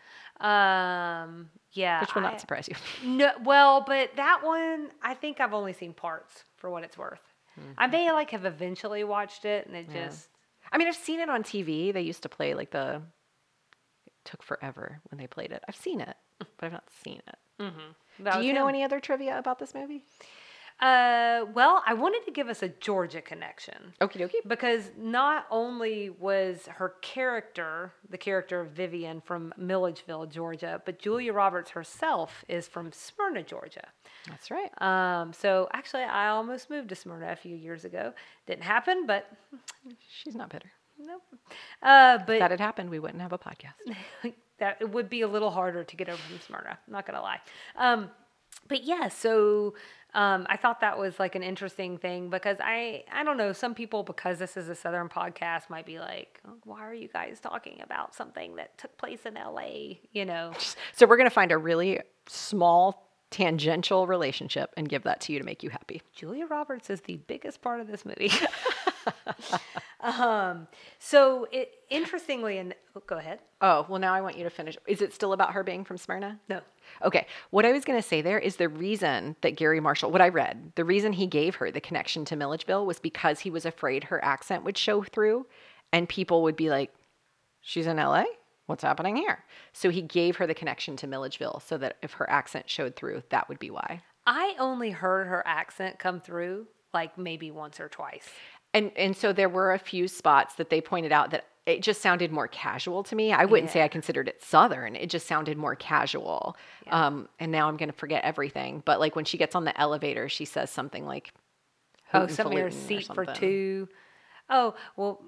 [0.40, 2.00] Um, yeah.
[2.00, 2.76] which will I- not surprise you.
[3.09, 7.20] No, well, but that one, I think I've only seen parts for what it's worth.
[7.76, 9.96] I may like have eventually watched it, and it Mm-hmm.
[9.96, 10.06] Yeah.
[10.06, 10.28] just
[10.72, 11.92] I mean, I've seen it on TV.
[11.92, 13.02] They used to play like the.
[14.06, 15.62] It took forever when they played it.
[15.68, 17.37] I've seen it, but I've not seen it.
[18.20, 20.04] that Do you know any other trivia about this movie?
[20.80, 23.92] Uh, well, I wanted to give us a Georgia connection.
[24.00, 24.48] Okie dokie.
[24.48, 31.32] Because not only was her character, the character of Vivian from Milledgeville, Georgia, but Julia
[31.34, 33.86] Roberts herself is from Smyrna, Georgia.
[34.26, 34.70] That's right.
[34.82, 38.12] Um, so actually, I almost moved to Smyrna a few years ago.
[38.46, 39.30] Didn't happen, but
[40.08, 40.70] She's not bitter.
[40.98, 41.22] nope.
[41.82, 43.74] Uh, If but that had happened, we wouldn't have a podcast.
[44.58, 46.78] that it would be a little harder to get over from Smyrna.
[46.86, 47.40] I'm not gonna lie.
[47.76, 48.10] Um,
[48.68, 49.74] but yeah, so
[50.14, 53.75] um, I thought that was like an interesting thing because I I don't know some
[53.75, 57.38] people because this is a Southern podcast might be like, oh, why are you guys
[57.40, 60.01] talking about something that took place in L.A.
[60.12, 60.53] You know?
[60.94, 65.44] So we're gonna find a really small tangential relationship and give that to you to
[65.44, 66.03] make you happy.
[66.14, 68.33] Julia Roberts is the biggest part of this movie.
[70.02, 70.66] um,
[70.98, 73.40] so it interestingly, and oh, go ahead.
[73.60, 74.76] Oh, well, now I want you to finish.
[74.86, 76.38] Is it still about her being from Smyrna?
[76.48, 76.60] No.
[77.04, 77.26] Okay.
[77.50, 80.28] What I was going to say there is the reason that Garry Marshall, what I
[80.28, 84.04] read, the reason he gave her the connection to Milledgeville was because he was afraid
[84.04, 85.46] her accent would show through
[85.92, 86.92] and people would be like,
[87.60, 88.24] she's in LA?
[88.66, 89.44] What's happening here?
[89.72, 93.24] So he gave her the connection to Milledgeville so that if her accent showed through,
[93.30, 94.02] that would be why.
[94.26, 98.28] I only heard her accent come through like maybe once or twice.
[98.72, 102.00] And and so there were a few spots that they pointed out that it just
[102.00, 103.33] sounded more casual to me.
[103.33, 104.96] I wouldn't say I considered it southern.
[104.96, 106.56] It just sounded more casual.
[106.90, 108.83] Um, and now I'm going to forget everything.
[108.85, 111.33] But like when she gets on the elevator, she says something like,
[112.12, 113.88] Oh, "Hootin' something seat for two.
[114.48, 115.22] Oh, well,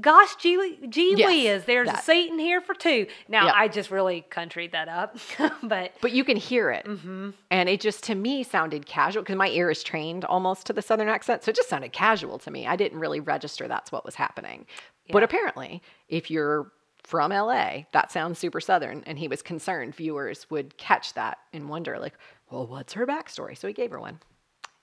[0.00, 3.06] gosh, gee, gee Yes, whiz, there's a seat in here for two.
[3.28, 3.54] Now, Yep.
[3.56, 5.16] I just really countryed that up,
[5.62, 6.84] but But you can hear it.
[6.86, 7.30] Mm-hmm.
[7.50, 10.82] And it just to me sounded casual because my ear is trained almost to the
[10.82, 11.44] southern accent.
[11.44, 12.66] So it just sounded casual to me.
[12.66, 14.66] I didn't really register that's what was happening.
[15.10, 16.72] But apparently, if you're
[17.04, 19.04] from LA, that sounds super southern.
[19.06, 22.14] And he was concerned viewers would catch that and wonder, like,
[22.50, 23.56] well, what's her backstory?
[23.56, 24.18] So he gave her one.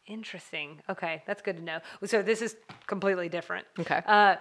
[0.05, 0.81] interesting.
[0.89, 1.79] Okay, that's good to know.
[2.05, 2.55] So this is
[2.87, 3.65] completely different.
[3.79, 4.01] Okay.
[4.05, 4.35] Uh,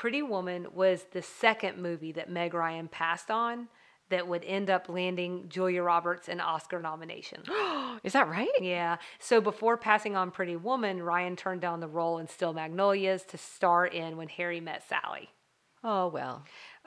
[0.00, 3.68] Pretty Woman was the second movie that Meg Ryan passed on
[4.08, 7.42] that would end up landing Julia Roberts an Oscar nomination.
[8.02, 8.48] Is that right?
[8.62, 8.96] Yeah.
[9.18, 13.36] So before passing on Pretty Woman, Ryan turned down the role in Steel Magnolias to
[13.36, 15.28] star in When Harry Met Sally.
[15.84, 16.44] Oh, well.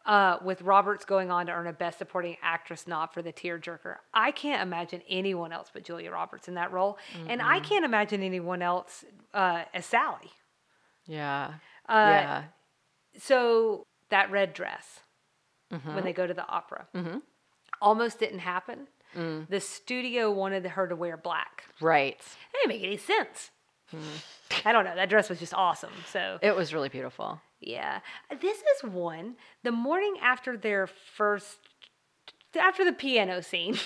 [0.08, 3.98] Uh, with Roberts going on to earn a Best Supporting Actress nod for The Tearjerker.
[4.12, 6.98] I can't imagine anyone else but Julia Roberts in that role.
[7.28, 10.32] And I can't imagine anyone else uh, as Sally.
[11.06, 11.54] Yeah.
[11.88, 12.44] Uh, yeah.
[13.18, 15.00] So that red dress
[15.74, 15.96] Mm-hmm.
[15.96, 16.86] when they go to the opera
[17.82, 18.88] almost didn't happen.
[19.18, 19.50] Mm.
[19.50, 21.64] The studio wanted her to wear black.
[21.82, 22.14] Right.
[22.20, 23.50] It didn't make any sense.
[23.90, 23.98] Hmm.
[24.66, 24.94] I don't know.
[24.96, 25.90] That dress was just awesome.
[26.12, 27.42] So It was really beautiful.
[27.60, 28.02] yeah,
[28.40, 29.36] this is one.
[29.64, 31.58] The morning after their first,
[32.60, 33.78] after the piano scene,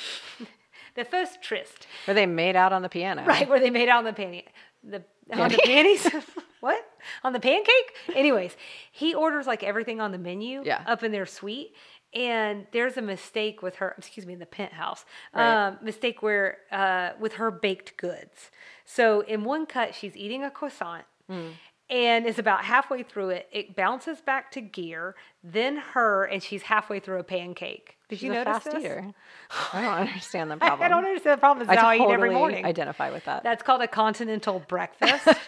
[0.95, 3.23] the first tryst, Where they made out on the piano.
[3.25, 4.43] right where they made out on the panty,
[4.83, 6.05] the on the panties.
[6.59, 6.85] what
[7.23, 7.95] on the pancake?
[8.15, 8.55] Anyways,
[8.91, 10.83] he orders like everything on the menu Yeah.
[10.87, 11.73] up in their suite.
[12.13, 15.03] And there's a mistake with her, excuse me, in the penthouse.
[15.35, 15.67] Right.
[15.67, 18.49] Um, mistake where uh, with her baked goods.
[18.85, 21.49] So in one cut, she's eating a croissant, Hmm.
[21.89, 23.49] and is about halfway through it.
[23.51, 27.97] It bounces back to Gere, then her, and she's halfway through a pancake.
[28.09, 28.85] Did She's you notice fast this?
[28.85, 29.05] eater.
[29.73, 30.81] I don't understand the problem.
[30.81, 31.69] I don't understand the problem.
[31.69, 32.65] It's I how I eat totally every morning.
[32.65, 33.43] identify with that.
[33.43, 35.27] That's called a continental breakfast.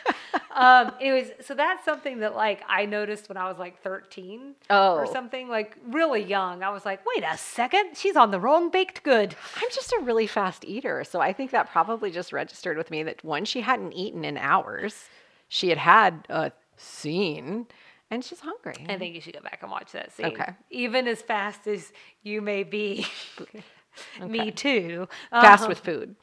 [0.59, 5.05] um, anyways, so that's something that like I noticed when I was like 13 or
[5.05, 5.09] Oh.
[5.13, 6.63] something, like really young.
[6.63, 9.35] I was like, wait a second, she's on the wrong baked good.
[9.55, 13.03] I'm just a really fast eater, so I think that probably just registered with me
[13.03, 15.07] that one, she hadn't eaten in hours.
[15.47, 17.67] She had had a scene,
[18.11, 18.85] and she's hungry.
[18.89, 20.27] I think you should go back and watch that scene.
[20.27, 20.51] Okay.
[20.69, 21.91] Even as fast as
[22.23, 23.07] you may be.
[24.27, 25.07] Me too.
[25.31, 25.69] Fast Uh-huh.
[25.69, 26.15] with food.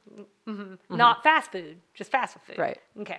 [0.88, 2.58] not fast food, just fast with food.
[2.58, 2.78] Right.
[3.00, 3.18] Okay.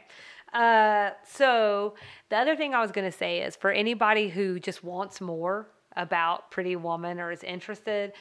[0.58, 1.94] Uh, so
[2.30, 5.68] the other thing I was going to say is for anybody who just wants more
[5.96, 8.14] about Pretty Woman or is interested,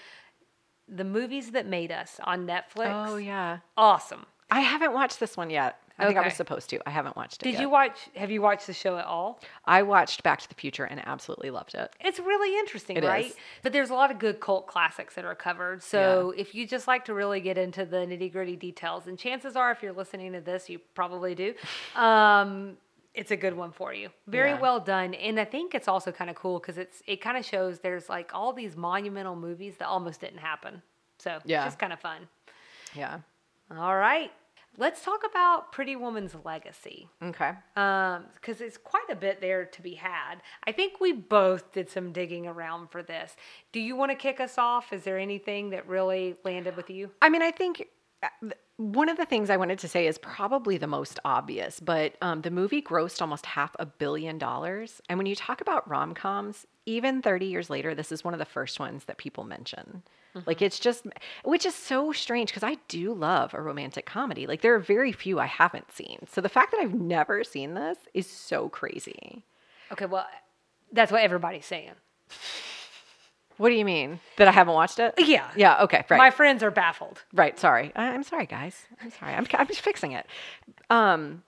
[0.86, 3.08] the movies that made us on Netflix.
[3.08, 3.58] Oh yeah.
[3.76, 4.26] Awesome.
[4.50, 5.78] I haven't watched this one yet.
[5.98, 6.80] I think I was supposed to.
[6.86, 7.44] I haven't watched it.
[7.46, 7.62] Did yet.
[7.62, 7.98] you watch?
[8.16, 9.40] Have you watched the show at all?
[9.64, 11.90] I watched Back to the Future and absolutely loved it.
[12.00, 13.26] It's really interesting, It right?
[13.26, 13.34] is.
[13.62, 15.82] But there's a lot of good cult classics that are covered.
[15.82, 19.56] So if you just like to really get into the nitty gritty details, and chances
[19.56, 21.54] are, if you're listening to this, you probably do.
[21.96, 22.76] Um,
[23.14, 24.10] it's a good one for you.
[24.26, 24.60] Very Yeah.
[24.60, 27.46] well done, and I think it's also kind of cool because it's it kind of
[27.46, 30.82] shows there's like all these monumental movies that almost didn't happen.
[31.18, 31.60] So Yeah.
[31.64, 32.28] it's just kind of fun.
[32.94, 33.20] Yeah.
[33.74, 34.30] All right,
[34.78, 37.52] let's talk about Pretty Woman's legacy Okay.
[37.76, 40.36] Um, because it's quite a bit there to be had.
[40.66, 43.36] I think we both did some digging around for this.
[43.72, 44.92] Do you want to kick us off?
[44.92, 47.10] Is there anything that really landed with you?
[47.22, 47.88] I mean, I think th-
[48.76, 52.42] one of the things I wanted to say is probably the most obvious, but um,
[52.42, 55.00] the movie grossed almost half a billion dollars.
[55.08, 58.38] And when you talk about rom coms, even 30 years later, this is one of
[58.38, 60.02] the first ones that people mention.
[60.44, 61.06] Like, it's just,
[61.44, 64.46] which is so strange because I do love a romantic comedy.
[64.46, 66.26] Like, there are very few I haven't seen.
[66.30, 69.44] So the fact that I've never seen this is so crazy.
[69.90, 70.26] Okay, well,
[70.92, 71.92] that's what everybody's saying.
[73.58, 74.20] What do you mean?
[74.36, 75.14] That I haven't watched it?
[75.18, 75.48] Yeah.
[75.56, 76.18] Yeah, okay, right.
[76.18, 77.22] My friends are baffled.
[77.32, 77.58] Right.
[77.58, 77.92] Sorry.
[77.96, 78.86] I, I'm sorry, guys.
[79.02, 79.34] I'm sorry.
[79.34, 80.26] I'm, I'm just fixing it.
[80.90, 81.42] Um,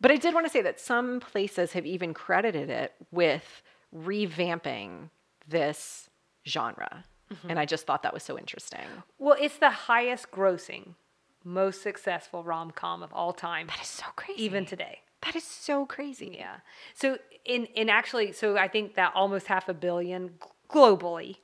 [0.00, 3.62] but I did want to say that some places have even credited it with
[3.96, 5.10] revamping
[5.48, 6.08] this
[6.46, 7.04] genre.
[7.48, 8.86] And I just thought that was so interesting.
[9.18, 10.94] Well, it's the highest grossing,
[11.42, 14.40] most successful rom com of all time, That is so crazy.
[14.44, 15.00] even today.
[15.24, 16.36] that is so crazy.
[16.38, 16.56] Yeah.
[16.94, 20.34] So in in actually, so I think that almost half a billion
[20.74, 21.36] globally,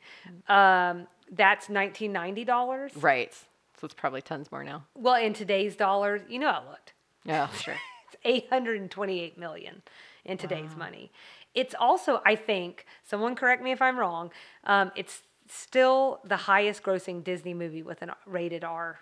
[0.48, 2.92] um, that's nineteen ninety dollars.
[2.96, 3.32] Right.
[3.80, 4.84] So it's probably tons more now.
[4.94, 6.92] Well, in today's dollars, you know, I looked.
[7.24, 7.76] Yeah, sure.
[8.08, 9.82] It's eight hundred and twenty-eight million
[10.24, 11.10] in today's money.
[11.54, 14.30] It's also, I think, someone correct me if I'm wrong.
[14.64, 19.00] Um, it's still the highest grossing Disney movie with a rated R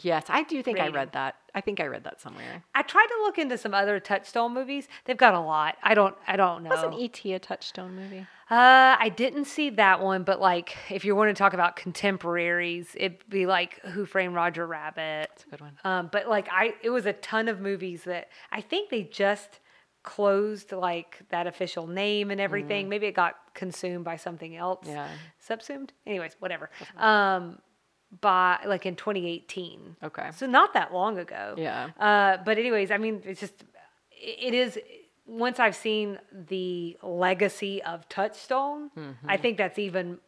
[0.00, 1.36] yes, I do think I read that.
[1.54, 2.64] I think I read that somewhere.
[2.74, 4.88] I tried to look into some other Touchstone movies.
[5.04, 5.76] They've got a lot.
[5.82, 6.14] I don't.
[6.26, 6.70] I don't know.
[6.70, 7.32] Wasn't E.T.
[7.34, 8.26] a touchstone movie?
[8.50, 12.94] Uh, I didn't see that one, but like, if you want to talk about contemporaries,
[12.98, 15.30] it'd be like Who Framed Roger Rabbit.
[15.34, 15.78] It's a good one.
[15.84, 19.60] Um, but like, I it was a ton of movies that I think they just
[20.02, 22.88] closed like that official name and everything.
[22.88, 24.86] Maybe it got consumed by something else.
[24.86, 25.08] Yeah.
[25.38, 25.92] Subsumed.
[26.06, 26.70] Anyways, whatever.
[26.96, 27.58] Um,
[28.20, 29.96] by like in 2018.
[30.02, 30.30] Okay.
[30.34, 31.54] So not that long ago.
[31.56, 31.90] Yeah.
[31.98, 33.64] Uh, but anyways, I mean, it's just
[34.10, 34.78] it is.
[35.24, 38.90] Once I've seen the legacy of Touchstone,
[39.26, 40.18] I think that's even.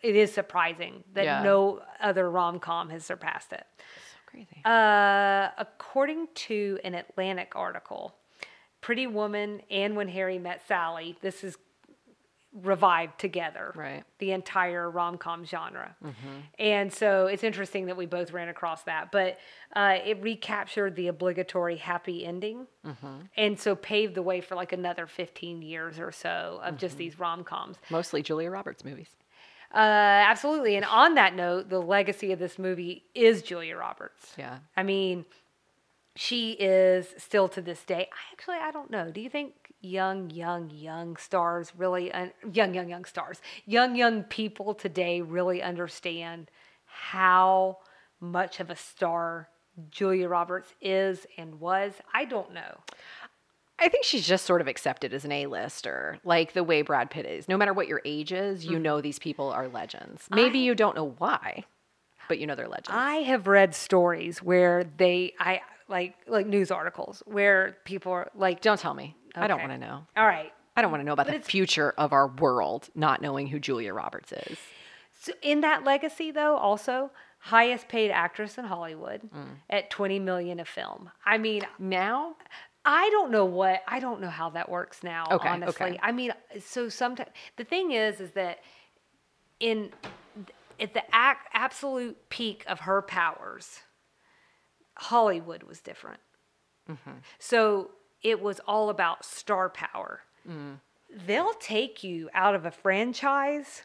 [0.00, 1.42] It is surprising that Yeah.
[1.42, 3.66] no other rom com has surpassed it.
[3.78, 3.82] So
[4.26, 4.62] crazy.
[4.64, 8.14] Uh, according to an Atlantic article,
[8.80, 11.56] Pretty Woman and When Harry Met Sally, this is
[12.52, 13.72] revived together.
[13.76, 14.04] Right.
[14.18, 15.94] The entire rom com genre.
[16.58, 19.12] And so it's interesting that we both ran across that.
[19.12, 19.38] But
[19.76, 22.66] uh, it recaptured the obligatory happy ending.
[23.36, 27.18] And so paved the way for like another 15 years or so of just these
[27.18, 27.76] rom coms.
[27.90, 29.10] Mostly Julia Roberts movies.
[29.72, 30.76] Uh, absolutely.
[30.76, 34.32] And on that note, the legacy of this movie is Julia Roberts.
[34.38, 34.58] Yeah.
[34.76, 35.26] I mean,
[36.18, 38.08] she is still to this day.
[38.12, 39.08] I actually, I don't know.
[39.08, 44.24] Do you think young, young, young stars really, un- young, young, young stars, young, young
[44.24, 46.50] people today really understand
[46.86, 47.78] how
[48.18, 49.48] much of a star
[49.90, 51.92] Julia Roberts is and was?
[52.12, 52.80] I don't know.
[53.78, 57.26] I think she's just sort of accepted as an A-lister, like the way Brad Pitt
[57.26, 57.48] is.
[57.48, 58.82] No matter what your age is, you mm-hmm.
[58.82, 60.26] know these people are legends.
[60.32, 61.62] Maybe you don't know why,
[62.28, 62.90] but you know they're legends.
[62.90, 68.60] I have read stories where they, I like, like news articles where people are like,
[68.60, 69.16] don't tell me.
[69.34, 70.06] I don't want to know.
[70.16, 73.20] all right, I don't want to know about But the future of our world, not
[73.22, 74.58] knowing who Julia Roberts is.
[75.20, 79.56] So in that legacy, though, also highest paid actress in Hollywood Mm.
[79.70, 81.10] at 20 million a film.
[81.24, 82.36] I mean, Now,
[82.84, 85.26] I don't know what I don't know how that works now.
[85.32, 85.98] Okay, honestly, okay.
[86.02, 88.60] I mean, so sometimes the thing is, is that
[89.60, 89.90] in
[90.80, 93.80] at the ac- absolute peak of her powers,
[94.98, 96.20] Hollywood was different.
[96.90, 97.18] Mm-hmm.
[97.38, 97.90] So
[98.22, 100.20] it was all about star power.
[100.48, 100.80] Mm.
[101.26, 103.82] They'll take you out of a franchise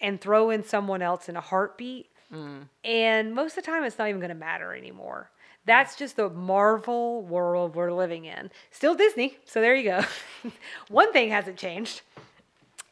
[0.00, 2.10] and throw in someone else in a heartbeat.
[2.32, 2.68] Mm.
[2.84, 5.30] And most of the time, it's not even going to matter anymore.
[5.64, 8.50] That's just the Marvel world we're living in.
[8.70, 10.04] Still Disney, so there you go.
[10.88, 12.02] One thing hasn't changed.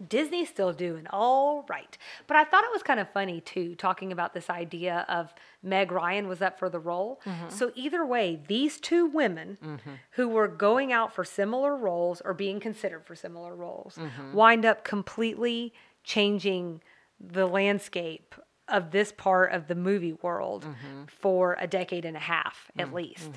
[0.07, 1.99] Disney's still doing all right.
[2.27, 5.91] But I thought it was kind of funny too, talking about this idea of Meg
[5.91, 7.21] Ryan was up for the role.
[7.25, 7.49] Mm-hmm.
[7.51, 9.91] So either way, these two women mm-hmm.
[10.13, 14.33] who were going out for similar roles or being considered for similar roles mm-hmm.
[14.33, 15.73] wind up completely
[16.05, 16.81] changing
[17.21, 18.35] the landscape
[18.69, 20.67] of this part of the movie world
[21.07, 23.31] for a decade and a half at least.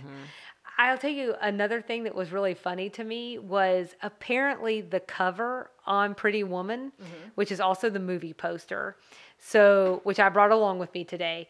[0.82, 5.70] I'll tell you another thing that was really funny to me was apparently the cover
[5.86, 7.30] on Pretty Woman, mm-hmm.
[7.36, 8.96] which is also the movie poster.
[9.38, 11.48] So, which I brought along with me today,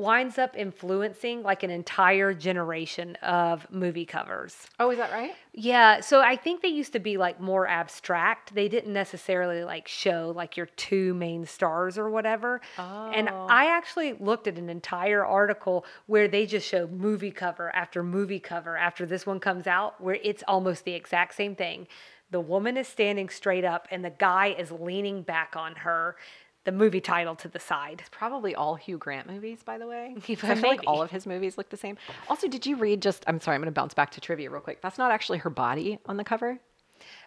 [0.00, 4.56] winds up influencing like an entire generation of movie covers.
[4.78, 5.34] Oh, is that right?
[5.52, 8.54] Yeah, so I think they used to be like more abstract.
[8.54, 12.60] They didn't necessarily like show like your two main stars or whatever.
[12.78, 13.10] Oh.
[13.14, 13.28] And.
[13.50, 18.38] I actually looked at an entire article where they just show movie cover after movie
[18.38, 21.88] cover after this one comes out where it's almost the exact same thing.
[22.30, 26.16] The woman is standing straight up and the guy is leaning back on her.
[26.64, 28.02] The movie title to the side.
[28.10, 30.14] Probably all Hugh Grant movies, by the way.
[30.28, 31.96] I feel like all of his movies look the same.
[32.28, 33.24] Also, did you read just?
[33.26, 34.82] I'm sorry, I'm going to bounce back to trivia real quick.
[34.82, 36.58] That's not actually her body on the cover,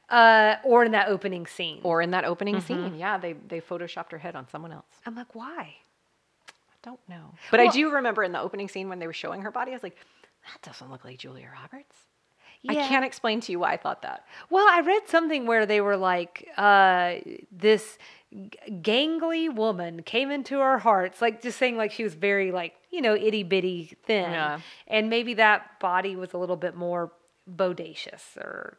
[0.10, 1.80] Uh, or in that opening scene.
[1.84, 2.96] or in that opening scene.
[2.96, 4.86] Yeah, they they photoshopped her head on someone else.
[5.06, 5.78] I'm like, why?
[6.50, 9.42] I don't know, but I do remember in the opening scene when they were showing
[9.42, 9.96] her body, I was like,
[10.46, 11.96] that doesn't look like Julia Roberts.
[12.70, 14.26] I can't explain to you why I thought that.
[14.50, 17.16] Well, I read something where they were like, uh,
[17.52, 17.98] this
[18.70, 23.02] gangly woman came into our hearts, like just saying like she was very like, you
[23.02, 24.32] know, itty bitty thin.
[24.32, 24.60] Yeah.
[24.88, 27.12] And maybe that body was a little bit more
[27.50, 28.78] bodacious or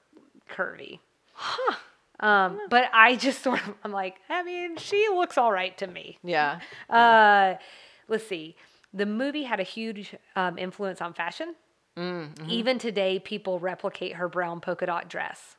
[0.51, 1.01] curvy.
[1.33, 1.77] Huh.
[2.21, 5.87] Um, but I just sort of, I'm like, I mean, she looks all right to
[5.87, 6.19] me.
[6.23, 6.61] Yeah.
[6.89, 7.55] Uh,
[8.09, 8.57] let's see.
[8.93, 11.57] The movie had a huge um, influence on fashion.
[11.97, 12.49] Mm-hmm.
[12.49, 15.57] Even today, people replicate her brown polka dot dress.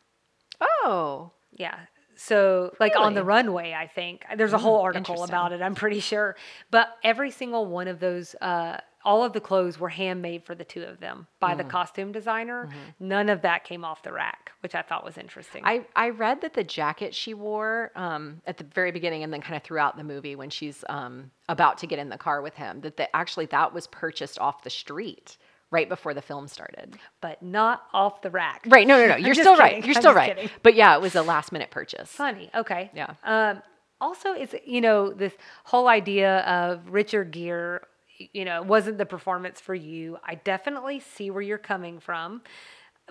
[0.62, 1.32] Oh.
[1.52, 1.78] Yeah.
[2.18, 5.62] So, like on the runway, I think there's a whole article about it.
[5.62, 6.36] I'm pretty sure.
[6.72, 10.64] But every single one of those, uh, all of the clothes were handmade for the
[10.64, 12.70] two of them by the costume designer.
[13.00, 15.62] None of that came off the rack, which I thought was interesting.
[15.64, 19.42] I, I read that the jacket she wore um, at the very beginning and then
[19.42, 22.56] kind of throughout the movie when she's um, about to get in the car with
[22.56, 25.38] him, that the, actually that was purchased off the street
[25.76, 26.98] right before the film started.
[27.22, 28.66] but not off the rack.
[28.68, 28.88] Right.
[28.88, 29.16] No, no, no.
[29.26, 29.86] You're still right.
[29.86, 30.36] You're I'm still right.
[30.36, 30.50] kidding.
[30.64, 32.10] But yeah, it was a last minute purchase.
[32.10, 32.50] Funny.
[32.56, 32.90] Okay.
[32.96, 33.14] Yeah.
[33.24, 33.62] Um,
[34.02, 35.34] also, it's you know this
[35.66, 37.80] whole idea of Richard Gere.
[38.34, 40.18] You know, wasn't the performance for you?
[40.24, 42.42] I definitely see where you're coming from,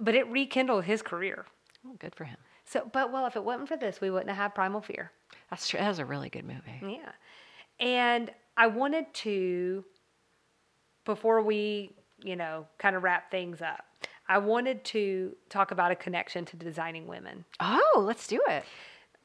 [0.01, 1.45] but it rekindled his career.
[1.87, 2.39] Oh, good for him.
[2.65, 5.11] So, but well, if it wasn't for this, we wouldn't have had Primal Fear.
[5.51, 5.79] That's true.
[5.81, 6.81] That was a really good movie.
[6.81, 7.13] Yeah,
[7.79, 9.85] and I wanted to,
[11.05, 11.95] before we,
[12.25, 13.85] you know, kind of wrap things up,
[14.29, 17.45] I wanted to talk about a connection to designing women.
[17.61, 18.65] Oh, let's do it.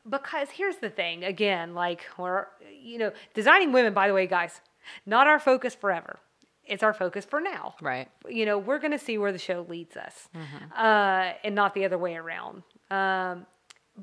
[0.10, 2.48] because here's the thing again like we're
[2.82, 4.62] you know designing women by the way guys
[5.06, 6.20] not our focus forever.
[6.66, 7.76] It's our focus for now.
[7.82, 8.08] Right.
[8.28, 10.30] you know we're going to see where the show leads us
[10.78, 12.64] uh, and not the other way around.
[12.92, 13.46] Um,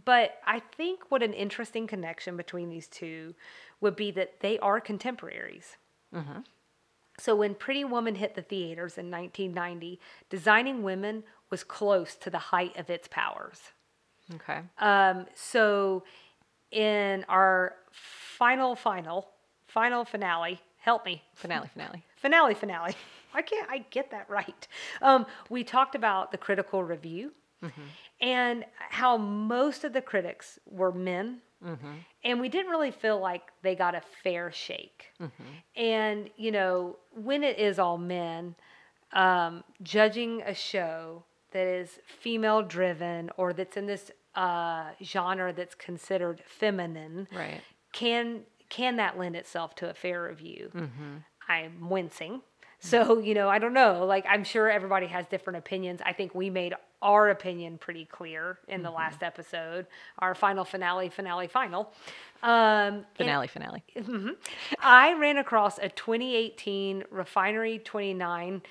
[0.04, 3.34] but i think what an interesting connection between these two
[3.80, 5.76] would be that they are contemporaries
[7.18, 12.38] so when Pretty Woman hit the theaters in 1990, Designing Women was close to the
[12.38, 13.60] height of its powers.
[14.34, 14.60] Okay.
[14.78, 16.02] Um, so
[16.70, 19.28] in our final, final,
[19.68, 22.04] final finale, help me, Finale, finale.
[22.16, 22.94] finale, finale.
[23.32, 24.66] Why can't I get that right?
[25.02, 27.32] Um, we talked about the critical review
[28.20, 31.38] and how most of the critics were men.
[32.24, 35.12] And we didn't really feel like they got a fair shake.
[35.76, 38.54] And, you know, when it is all men,
[39.12, 45.74] um, judging a show that is female driven or that's in this uh, genre that's
[45.74, 47.62] considered feminine Right.
[47.92, 50.70] can can that lend itself to a fair review?
[51.48, 52.42] I'm wincing
[52.78, 56.00] so you know i don't know like i'm sure everybody has different opinions.
[56.04, 59.86] I think we made our opinion pretty clear in the last episode
[60.18, 61.92] our final finale finale final.
[62.42, 63.82] Um, Finale, finale.
[64.80, 68.62] I ran across a 2018 Refinery 29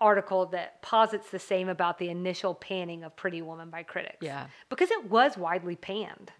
[0.00, 4.18] article that posits the same about the initial panning of Pretty Woman by critics.
[4.20, 4.46] Yeah.
[4.68, 6.32] Because it was widely panned.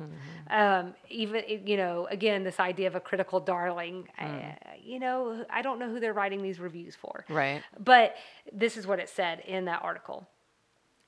[0.51, 4.53] Um, even, you know, again, this idea of a critical darling, uh,
[4.83, 7.25] you know, I don't know who they're writing these reviews for.
[7.29, 7.63] Right.
[7.79, 8.17] But
[8.53, 10.27] this is what it said in that article.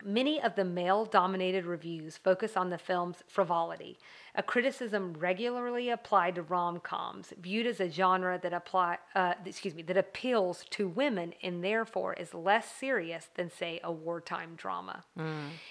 [0.05, 3.99] Many of the male dominated reviews focus on the film's frivolity,
[4.35, 9.75] a criticism regularly applied to rom coms, viewed as a genre that apply, uh, excuse
[9.75, 15.05] me, that appeals to women and therefore is less serious than, say, a wartime drama.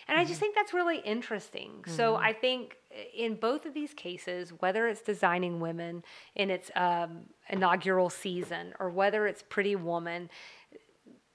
[0.08, 1.84] And I just think that's really interesting.
[1.88, 2.78] So I think
[3.16, 6.04] in both of these cases, whether it's designing women
[6.36, 10.30] in its um, inaugural season or whether it's Pretty Woman,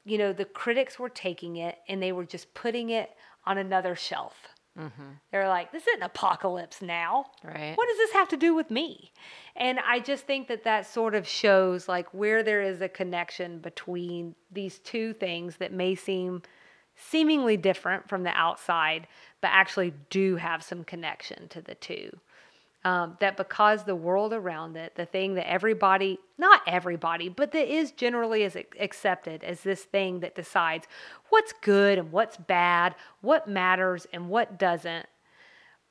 [0.05, 3.11] you know, the critics were taking it and they were just putting it
[3.45, 4.35] on another shelf.
[4.79, 5.03] Mm-hmm.
[5.33, 7.27] They're like, this isn't apocalypse now.
[7.43, 7.77] Right.
[7.77, 9.13] What does this have to do with me?
[9.55, 13.59] And I just think that that sort of shows like where there is a connection
[13.59, 16.43] between these two things that may seem
[16.95, 19.07] seemingly different from the outside,
[19.41, 22.11] but actually do have some connection to the two
[22.85, 27.67] um, that because the world around it, the thing that everybody, not everybody, but that
[27.67, 30.87] is generally is accepted as this thing that decides
[31.31, 35.07] what's good and what's bad, what matters and what doesn't,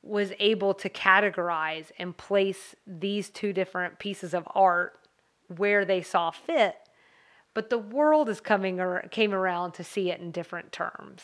[0.02, 4.98] was able to categorize and place these two different pieces of art
[5.54, 6.76] where they saw fit.
[7.52, 11.22] But the world is coming or came around to see it in different terms.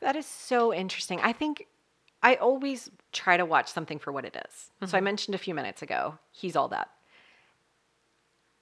[0.00, 1.20] That is so interesting.
[1.20, 1.66] I think
[2.24, 4.70] I always try to watch something for what it is.
[4.88, 5.04] So I mm-hmm.
[5.04, 6.88] mentioned a few minutes ago, She's All That.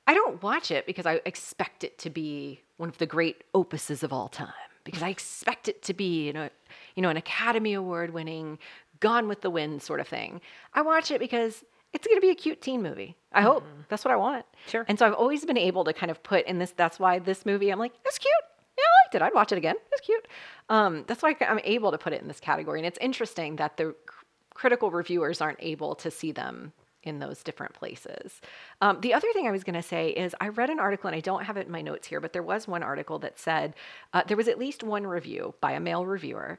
[0.06, 4.02] I don't watch it because I expect it to be one of the great opuses
[4.02, 4.52] of all time.
[4.82, 6.50] Because I expect it to be, you know,
[6.96, 8.58] you know, an Academy Award winning,
[8.98, 10.40] Gone with the Wind sort of thing.
[10.74, 13.16] I watch it because it's going to be a cute teen movie.
[13.32, 13.82] I hope mm-hmm.
[13.88, 14.44] that's what I want.
[14.66, 14.84] Sure.
[14.88, 16.72] And so I've always been able to kind of put in this.
[16.72, 18.32] That's why this movie, I'm like, it's cute.
[19.12, 19.26] Liked it.
[19.26, 19.76] I'd watch it again.
[19.92, 20.26] It's cute.
[20.70, 22.80] Um, that's why I'm able to put it in this category.
[22.80, 27.42] And it's interesting that the cr- critical reviewers aren't able to see them in those
[27.42, 28.40] different places.
[28.80, 31.16] Um, the other thing I was going to say is I read an article, and
[31.16, 33.74] I don't have it in my notes here, but there was one article that said
[34.14, 36.58] uh, there was at least one review by a male reviewer.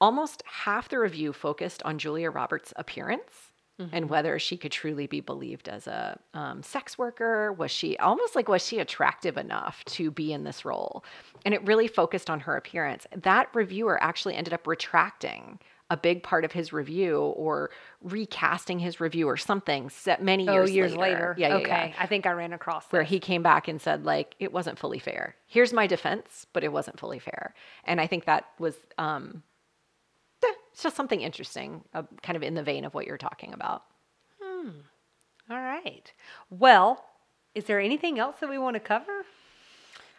[0.00, 3.43] Almost half the review focused on Julia Roberts' appearance
[3.92, 7.52] and whether she could truly be believed as a um, sex worker.
[7.52, 11.04] Was she almost like, was she attractive enough to be in this role?
[11.44, 13.06] And it really focused on her appearance.
[13.16, 15.58] That reviewer actually ended up retracting
[15.90, 17.70] a big part of his review or
[18.00, 21.34] recasting his review or something set many years, Oh, years, years later.
[21.36, 21.92] Yeah, yeah, okay.
[21.94, 22.02] yeah.
[22.02, 23.10] I think I ran across Where this.
[23.10, 25.36] he came back and said, like, it wasn't fully fair.
[25.46, 27.54] Here's my defense, but it wasn't fully fair.
[27.84, 29.42] And I think that was um,
[30.74, 33.84] it's just something interesting, uh, kind of in the vein of what you're talking about.
[35.48, 36.12] All right.
[36.50, 37.04] Well,
[37.54, 39.24] is there anything else that we want to cover?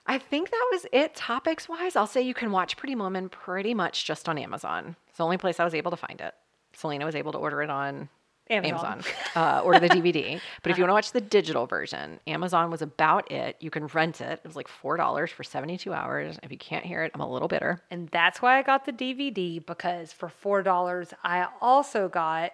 [0.08, 1.98] I think that was it topics wise.
[1.98, 4.96] I'll say you can watch Pretty Woman pretty much just on Amazon.
[5.10, 6.34] It's the only place I was able to find it.
[6.74, 8.08] Selena was able to order it on
[8.50, 8.86] Amazon.
[8.86, 9.04] Amazon,
[9.36, 10.40] uh, order the DVD.
[10.62, 13.58] But if you want to watch the digital version, Amazon was about it.
[13.60, 14.40] You can rent it.
[14.44, 16.38] It was like $4 for 72 hours.
[16.44, 17.82] If you can't hear it, I'm a little bitter.
[17.90, 20.30] And that's why I got the DVD because for
[20.64, 22.52] $4, I also got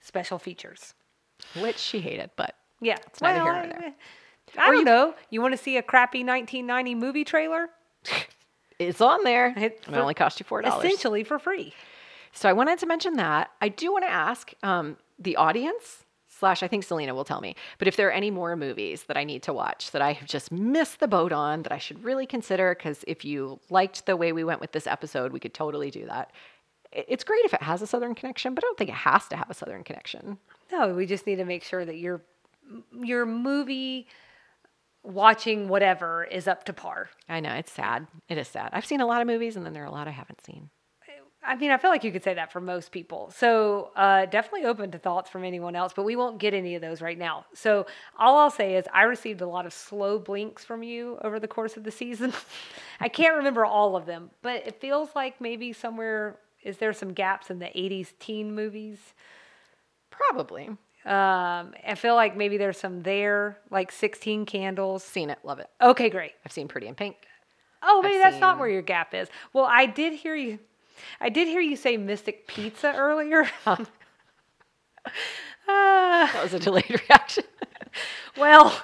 [0.00, 0.94] special features.
[1.60, 2.96] which she hated, but Yeah.
[3.06, 3.94] It's neither here nor I- there.
[4.56, 5.14] I don't know.
[5.30, 7.68] You want to see a crappy 1990 movie trailer?
[8.78, 9.52] it's on there.
[9.56, 10.78] It- it only cost you $4.
[10.78, 11.74] Essentially for free.
[12.32, 13.50] So I wanted to mention that.
[13.60, 17.54] I do want to ask um, the audience, slash, I think Selena will tell me,
[17.78, 20.28] but if there are any more movies that I need to watch that I have
[20.28, 24.16] just missed the boat on that I should really consider, because if you liked the
[24.16, 26.32] way we went with this episode, we could totally do that.
[26.92, 29.36] It's great if it has a Southern connection, but I don't think it has to
[29.36, 30.38] have a Southern connection.
[30.70, 32.22] No, we just need to make sure that your
[32.92, 34.06] your movie
[35.02, 37.10] watching whatever is up to par.
[37.28, 38.06] I know, it's sad.
[38.28, 38.70] It is sad.
[38.72, 40.70] I've seen a lot of movies, and then there are a lot I haven't seen.
[41.46, 43.30] I mean, I feel like you could say that for most people.
[43.36, 46.80] So uh, definitely open to thoughts from anyone else, but we won't get any of
[46.80, 47.44] those right now.
[47.52, 47.86] So
[48.18, 51.48] all I'll say is I received a lot of slow blinks from you over the
[51.48, 52.32] course of the season.
[53.00, 57.12] I can't remember all of them, but it feels like maybe somewhere is there some
[57.12, 58.98] gaps in the 80s teen movies.
[60.10, 60.68] Probably.
[60.68, 60.78] Um,
[61.86, 65.04] I feel like maybe there's some there, like 16 Candles.
[65.04, 65.68] Seen it, love it.
[65.82, 66.32] Okay, great.
[66.46, 67.16] I've seen Pretty in Pink.
[67.82, 69.28] Oh, maybe that's not where your gap is.
[69.52, 70.58] Well, I did hear you.
[71.20, 73.48] I did hear you say Mystic Pizza earlier.
[75.66, 77.44] Ah, That was a delayed reaction.
[78.36, 78.74] well,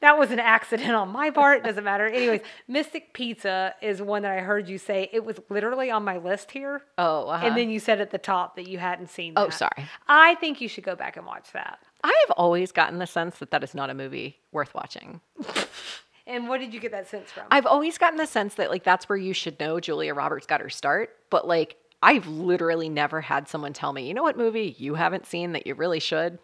[0.00, 1.58] that was an accident on my part.
[1.58, 2.06] It Doesn't matter.
[2.06, 5.08] Anyways, Mystic Pizza is one that I heard you say.
[5.12, 6.82] It was literally on my list here.
[6.98, 7.46] Oh, uh-huh.
[7.46, 9.34] And then you said at the top that you hadn't seen.
[9.36, 9.86] Oh, sorry.
[10.08, 11.78] I think you should go back and watch that.
[12.02, 15.20] I have always gotten the sense that that is not a movie worth watching.
[16.26, 17.44] And what did you get that sense from?
[17.50, 20.60] I've always gotten the sense that like that's where you should know Julia Roberts got
[20.60, 24.74] her start, but like I've literally never had someone tell me, "You know what movie
[24.78, 26.38] you haven't seen that you really should?"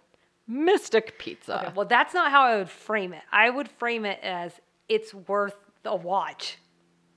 [0.47, 1.61] Mystic Pizza.
[1.61, 3.23] Okay, well, that's not how I would frame it.
[3.31, 6.59] I would frame it as it's worth a watch.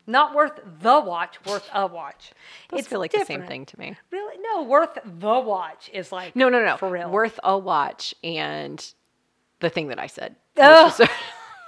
[0.05, 2.31] Not worth the watch, worth a watch.
[2.69, 3.95] Those feel like the same thing to me.
[4.11, 4.37] Really?
[4.41, 6.75] No, worth the watch is like No, no, no.
[6.77, 7.09] for real.
[7.09, 8.85] Worth a watch and
[9.61, 10.35] the thing that I said.
[10.57, 10.95] Oh.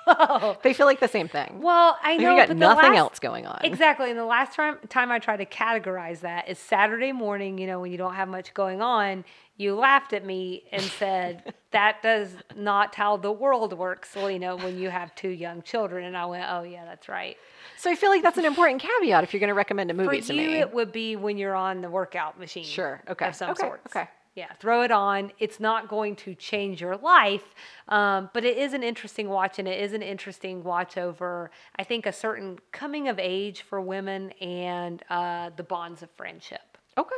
[0.64, 1.62] They feel like the same thing.
[1.62, 3.62] Well, I Like, know you got but nothing last- else going on.
[3.64, 4.10] Exactly.
[4.10, 7.80] And the last time time I tried to categorize that is Saturday morning, you know,
[7.80, 9.26] when you don't have much going on,
[9.58, 14.78] you laughed at me and said, That does not how the world works, Selena, when
[14.78, 16.06] you have two young children.
[16.06, 17.38] And I went, Oh yeah, that's right.
[17.78, 20.22] So I feel like that's an important caveat if you're going to recommend a movie
[20.22, 20.60] For to you me.
[20.60, 22.64] it would be when you're on the workout machine.
[22.64, 23.02] Sure.
[23.10, 23.28] Okay.
[23.28, 23.62] Of some Okay.
[23.68, 23.94] sorts.
[23.96, 24.08] Okay.
[24.36, 25.32] Yeah, throw it on.
[25.40, 27.56] It's not going to change your life,
[27.88, 31.84] um, but it is an interesting watch, and it is an interesting watch over, I
[31.86, 36.78] think, a certain coming of age for women and uh, the bonds of friendship.
[36.98, 37.16] okay.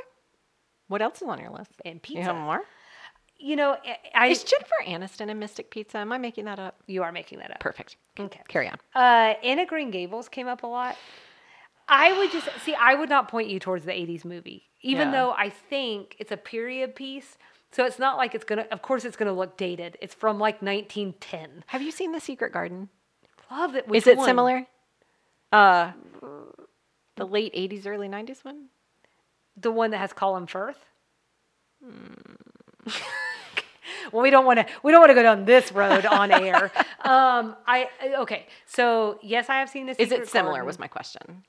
[0.90, 1.72] What else is on your list?
[1.84, 2.20] And pizza.
[2.20, 2.62] You have more?
[3.40, 5.98] You know, I, I Is Jennifer Aniston in Mystic Pizza?
[5.98, 6.82] Am I making that up?
[6.88, 7.60] you are making that up.
[7.60, 7.98] Perfect.
[8.18, 8.40] Okay.
[8.48, 8.78] Carry on.
[8.96, 10.96] Uh, Anne of Green Gables came up a lot.
[11.90, 12.74] I would just see.
[12.76, 15.12] I would not point you towards the '80s movie, even Yeah.
[15.14, 17.38] though I think it's a period piece.
[17.72, 18.68] So it's not like it's gonna.
[18.72, 19.98] Of course, it's gonna look dated.
[20.02, 21.64] It's from like 1910.
[21.68, 22.90] Have you seen The Secret Garden?
[23.52, 23.88] Love it.
[23.88, 24.26] Which Is it one?
[24.26, 24.68] similar?
[25.52, 25.92] Uh,
[27.16, 28.66] the late 80s, early 90s one?
[29.56, 30.78] The one that has Colin Firth.
[34.12, 34.66] well, we don't want to.
[34.84, 36.72] We don't want to go down this road on air.
[37.08, 37.88] Um, I
[38.20, 38.48] okay.
[38.66, 39.96] So yes, I have seen this.
[39.98, 40.66] Is it similar?
[40.66, 41.44] Was my question.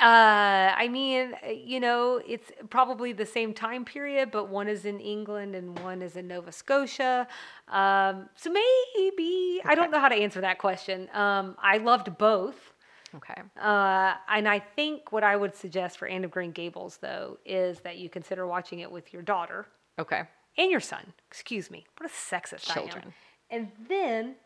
[0.00, 4.86] Uh, I mean, uh, you know, it's probably the same time period, but one is
[4.86, 7.28] in England and one is in Nova Scotia.
[7.68, 11.08] Um, so maybe I don't know how to answer that question.
[11.12, 12.72] Um, I loved both.
[13.14, 13.42] Okay.
[13.60, 17.80] Uh, and I think what I would suggest for Anne of Green Gables, though, is
[17.80, 19.66] that you consider watching it with your daughter
[19.98, 20.22] Okay.
[20.56, 21.12] and your son.
[21.28, 21.84] Excuse me.
[21.98, 22.88] What a sexist I am.
[22.88, 23.14] Children.
[23.50, 24.36] And then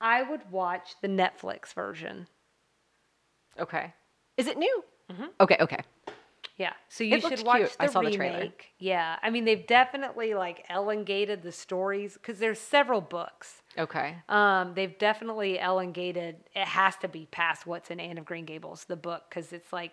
[0.00, 2.28] I would watch the Netflix version.
[3.58, 3.94] Okay.
[4.36, 4.84] Is it new?
[5.40, 5.56] Okay.
[5.60, 5.78] Okay.
[6.56, 7.72] Yeah, so you It should watch cute.
[7.78, 8.18] the I saw the remake.
[8.18, 8.52] trailer.
[8.78, 13.62] Yeah, I mean they've definitely like elongated the stories because there's several books.
[13.78, 14.16] Okay.
[14.28, 16.36] Um, they've definitely elongated.
[16.54, 19.72] It has to be past what's in Anne of Green Gables, the book, because it's
[19.72, 19.92] like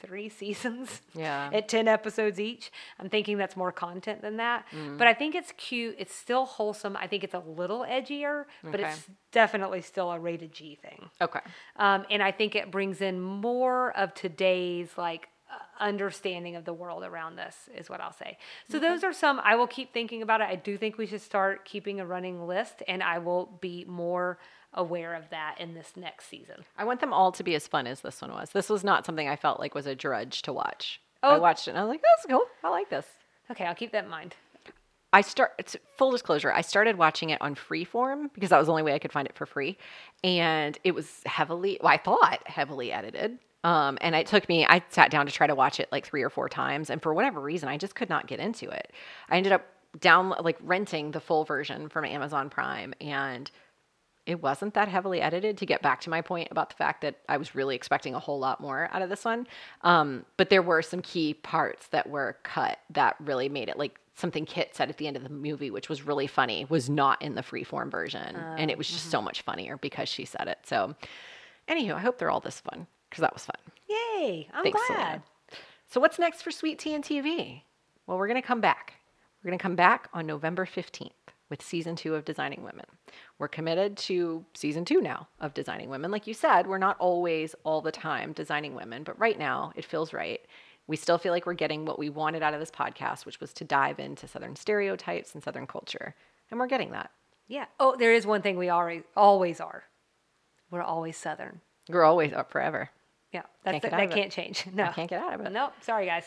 [0.00, 1.00] three seasons.
[1.14, 1.50] Yeah.
[1.52, 2.70] at ten episodes each.
[2.98, 4.98] I'm thinking that's more content than that, Mm.
[4.98, 5.96] but I think it's cute.
[5.98, 6.96] It's still wholesome.
[6.96, 8.88] I think it's a little edgier, but Okay.
[8.90, 11.10] it's definitely still a rated G thing.
[11.20, 11.40] Okay.
[11.76, 16.72] Um, and I think it brings in more of today's like uh, understanding of the
[16.72, 18.38] world around us is what I'll say.
[18.70, 20.44] So those are some I will keep thinking about it.
[20.48, 24.38] I do think we should start keeping a running list and I will be more
[24.74, 26.64] aware of that in this next season.
[26.78, 28.50] I want them all to be as fun as this one was.
[28.50, 31.00] This was not something I felt like was a drudge to watch.
[31.22, 31.40] I Oh.
[31.40, 32.44] watched it and I was like, that's cool.
[32.64, 33.06] I like this.
[33.50, 34.36] Okay, I'll keep that in mind.
[35.12, 36.52] I start it's full disclosure.
[36.52, 39.26] I started watching it on Freeform because that was the only way I could find
[39.26, 39.76] it for free,
[40.22, 41.78] and it was heavily.
[41.82, 43.38] Well, I thought heavily edited.
[43.64, 44.64] Um, and it took me.
[44.64, 47.12] I sat down to try to watch it like three or four times, and for
[47.12, 48.92] whatever reason, I just could not get into it.
[49.28, 49.66] I ended up
[49.98, 53.50] down like renting the full version from Amazon Prime, and
[54.26, 57.16] it wasn't that heavily edited to get back to my point about the fact that
[57.28, 59.46] I was really expecting a whole lot more out of this one.
[59.82, 63.98] Um, but there were some key parts that were cut that really made it like
[64.14, 67.20] something Kit said at the end of the movie, which was really funny, was not
[67.22, 68.36] in the freeform version.
[68.36, 70.58] and it was just so much funnier because she said it.
[70.64, 70.94] So,
[71.68, 73.56] anywho, I hope they're all this fun because that was fun.
[73.88, 74.48] Yay!
[74.52, 74.96] I'm Thanks, glad.
[74.96, 75.22] Selena.
[75.86, 77.62] So, what's next for Sweet Tea and TV?
[78.06, 78.94] Well, we're going to come back.
[79.42, 81.10] We're going to come back on November 15th
[81.50, 82.86] with season two of Designing Women.
[83.38, 86.10] We're committed to season two now of Designing Women.
[86.10, 89.84] Like you said, we're not always all the time designing women, but right now it
[89.84, 90.40] feels right.
[90.86, 93.52] We still feel like we're getting what we wanted out of this podcast, which was
[93.54, 96.14] to dive into Southern stereotypes and Southern culture.
[96.50, 97.10] And we're getting that.
[97.48, 97.66] Yeah.
[97.78, 99.84] Oh, there is one thing we always always are.
[100.70, 101.60] We're always Southern.
[101.88, 102.90] We're always up forever.
[103.32, 104.14] Yeah, that's Can't get that, that it.
[104.14, 104.64] can't change.
[104.74, 105.52] No, I can't get out of it.
[105.52, 105.72] Nope.
[105.82, 106.24] Sorry, guys.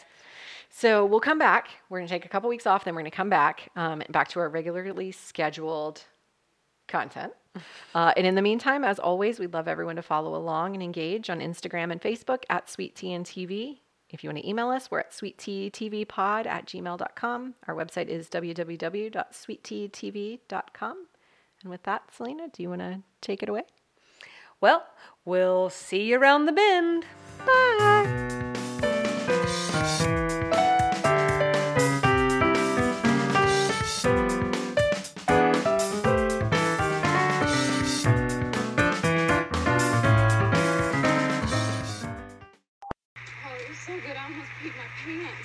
[0.75, 1.67] So we'll come back.
[1.87, 4.01] We're going to take a couple weeks off, then we're going to come back, um,
[4.09, 6.01] back to our regularly scheduled
[6.87, 7.33] content.
[7.93, 11.29] Uh, and in the meantime, as always, we'd love everyone to follow along and engage
[11.29, 13.77] on Instagram and Facebook at Sweet Tea and TV.
[14.09, 17.53] If you want to email us, we're at sweetteatvpod at gmail.com.
[17.67, 21.05] Our website is www.sweetteatv.com.
[21.61, 23.65] And with that, Selena, do you want to take it away?
[24.59, 24.87] Well,
[25.23, 27.05] we'll see you around the bend.
[27.45, 28.32] Bye.
[45.05, 45.42] can't.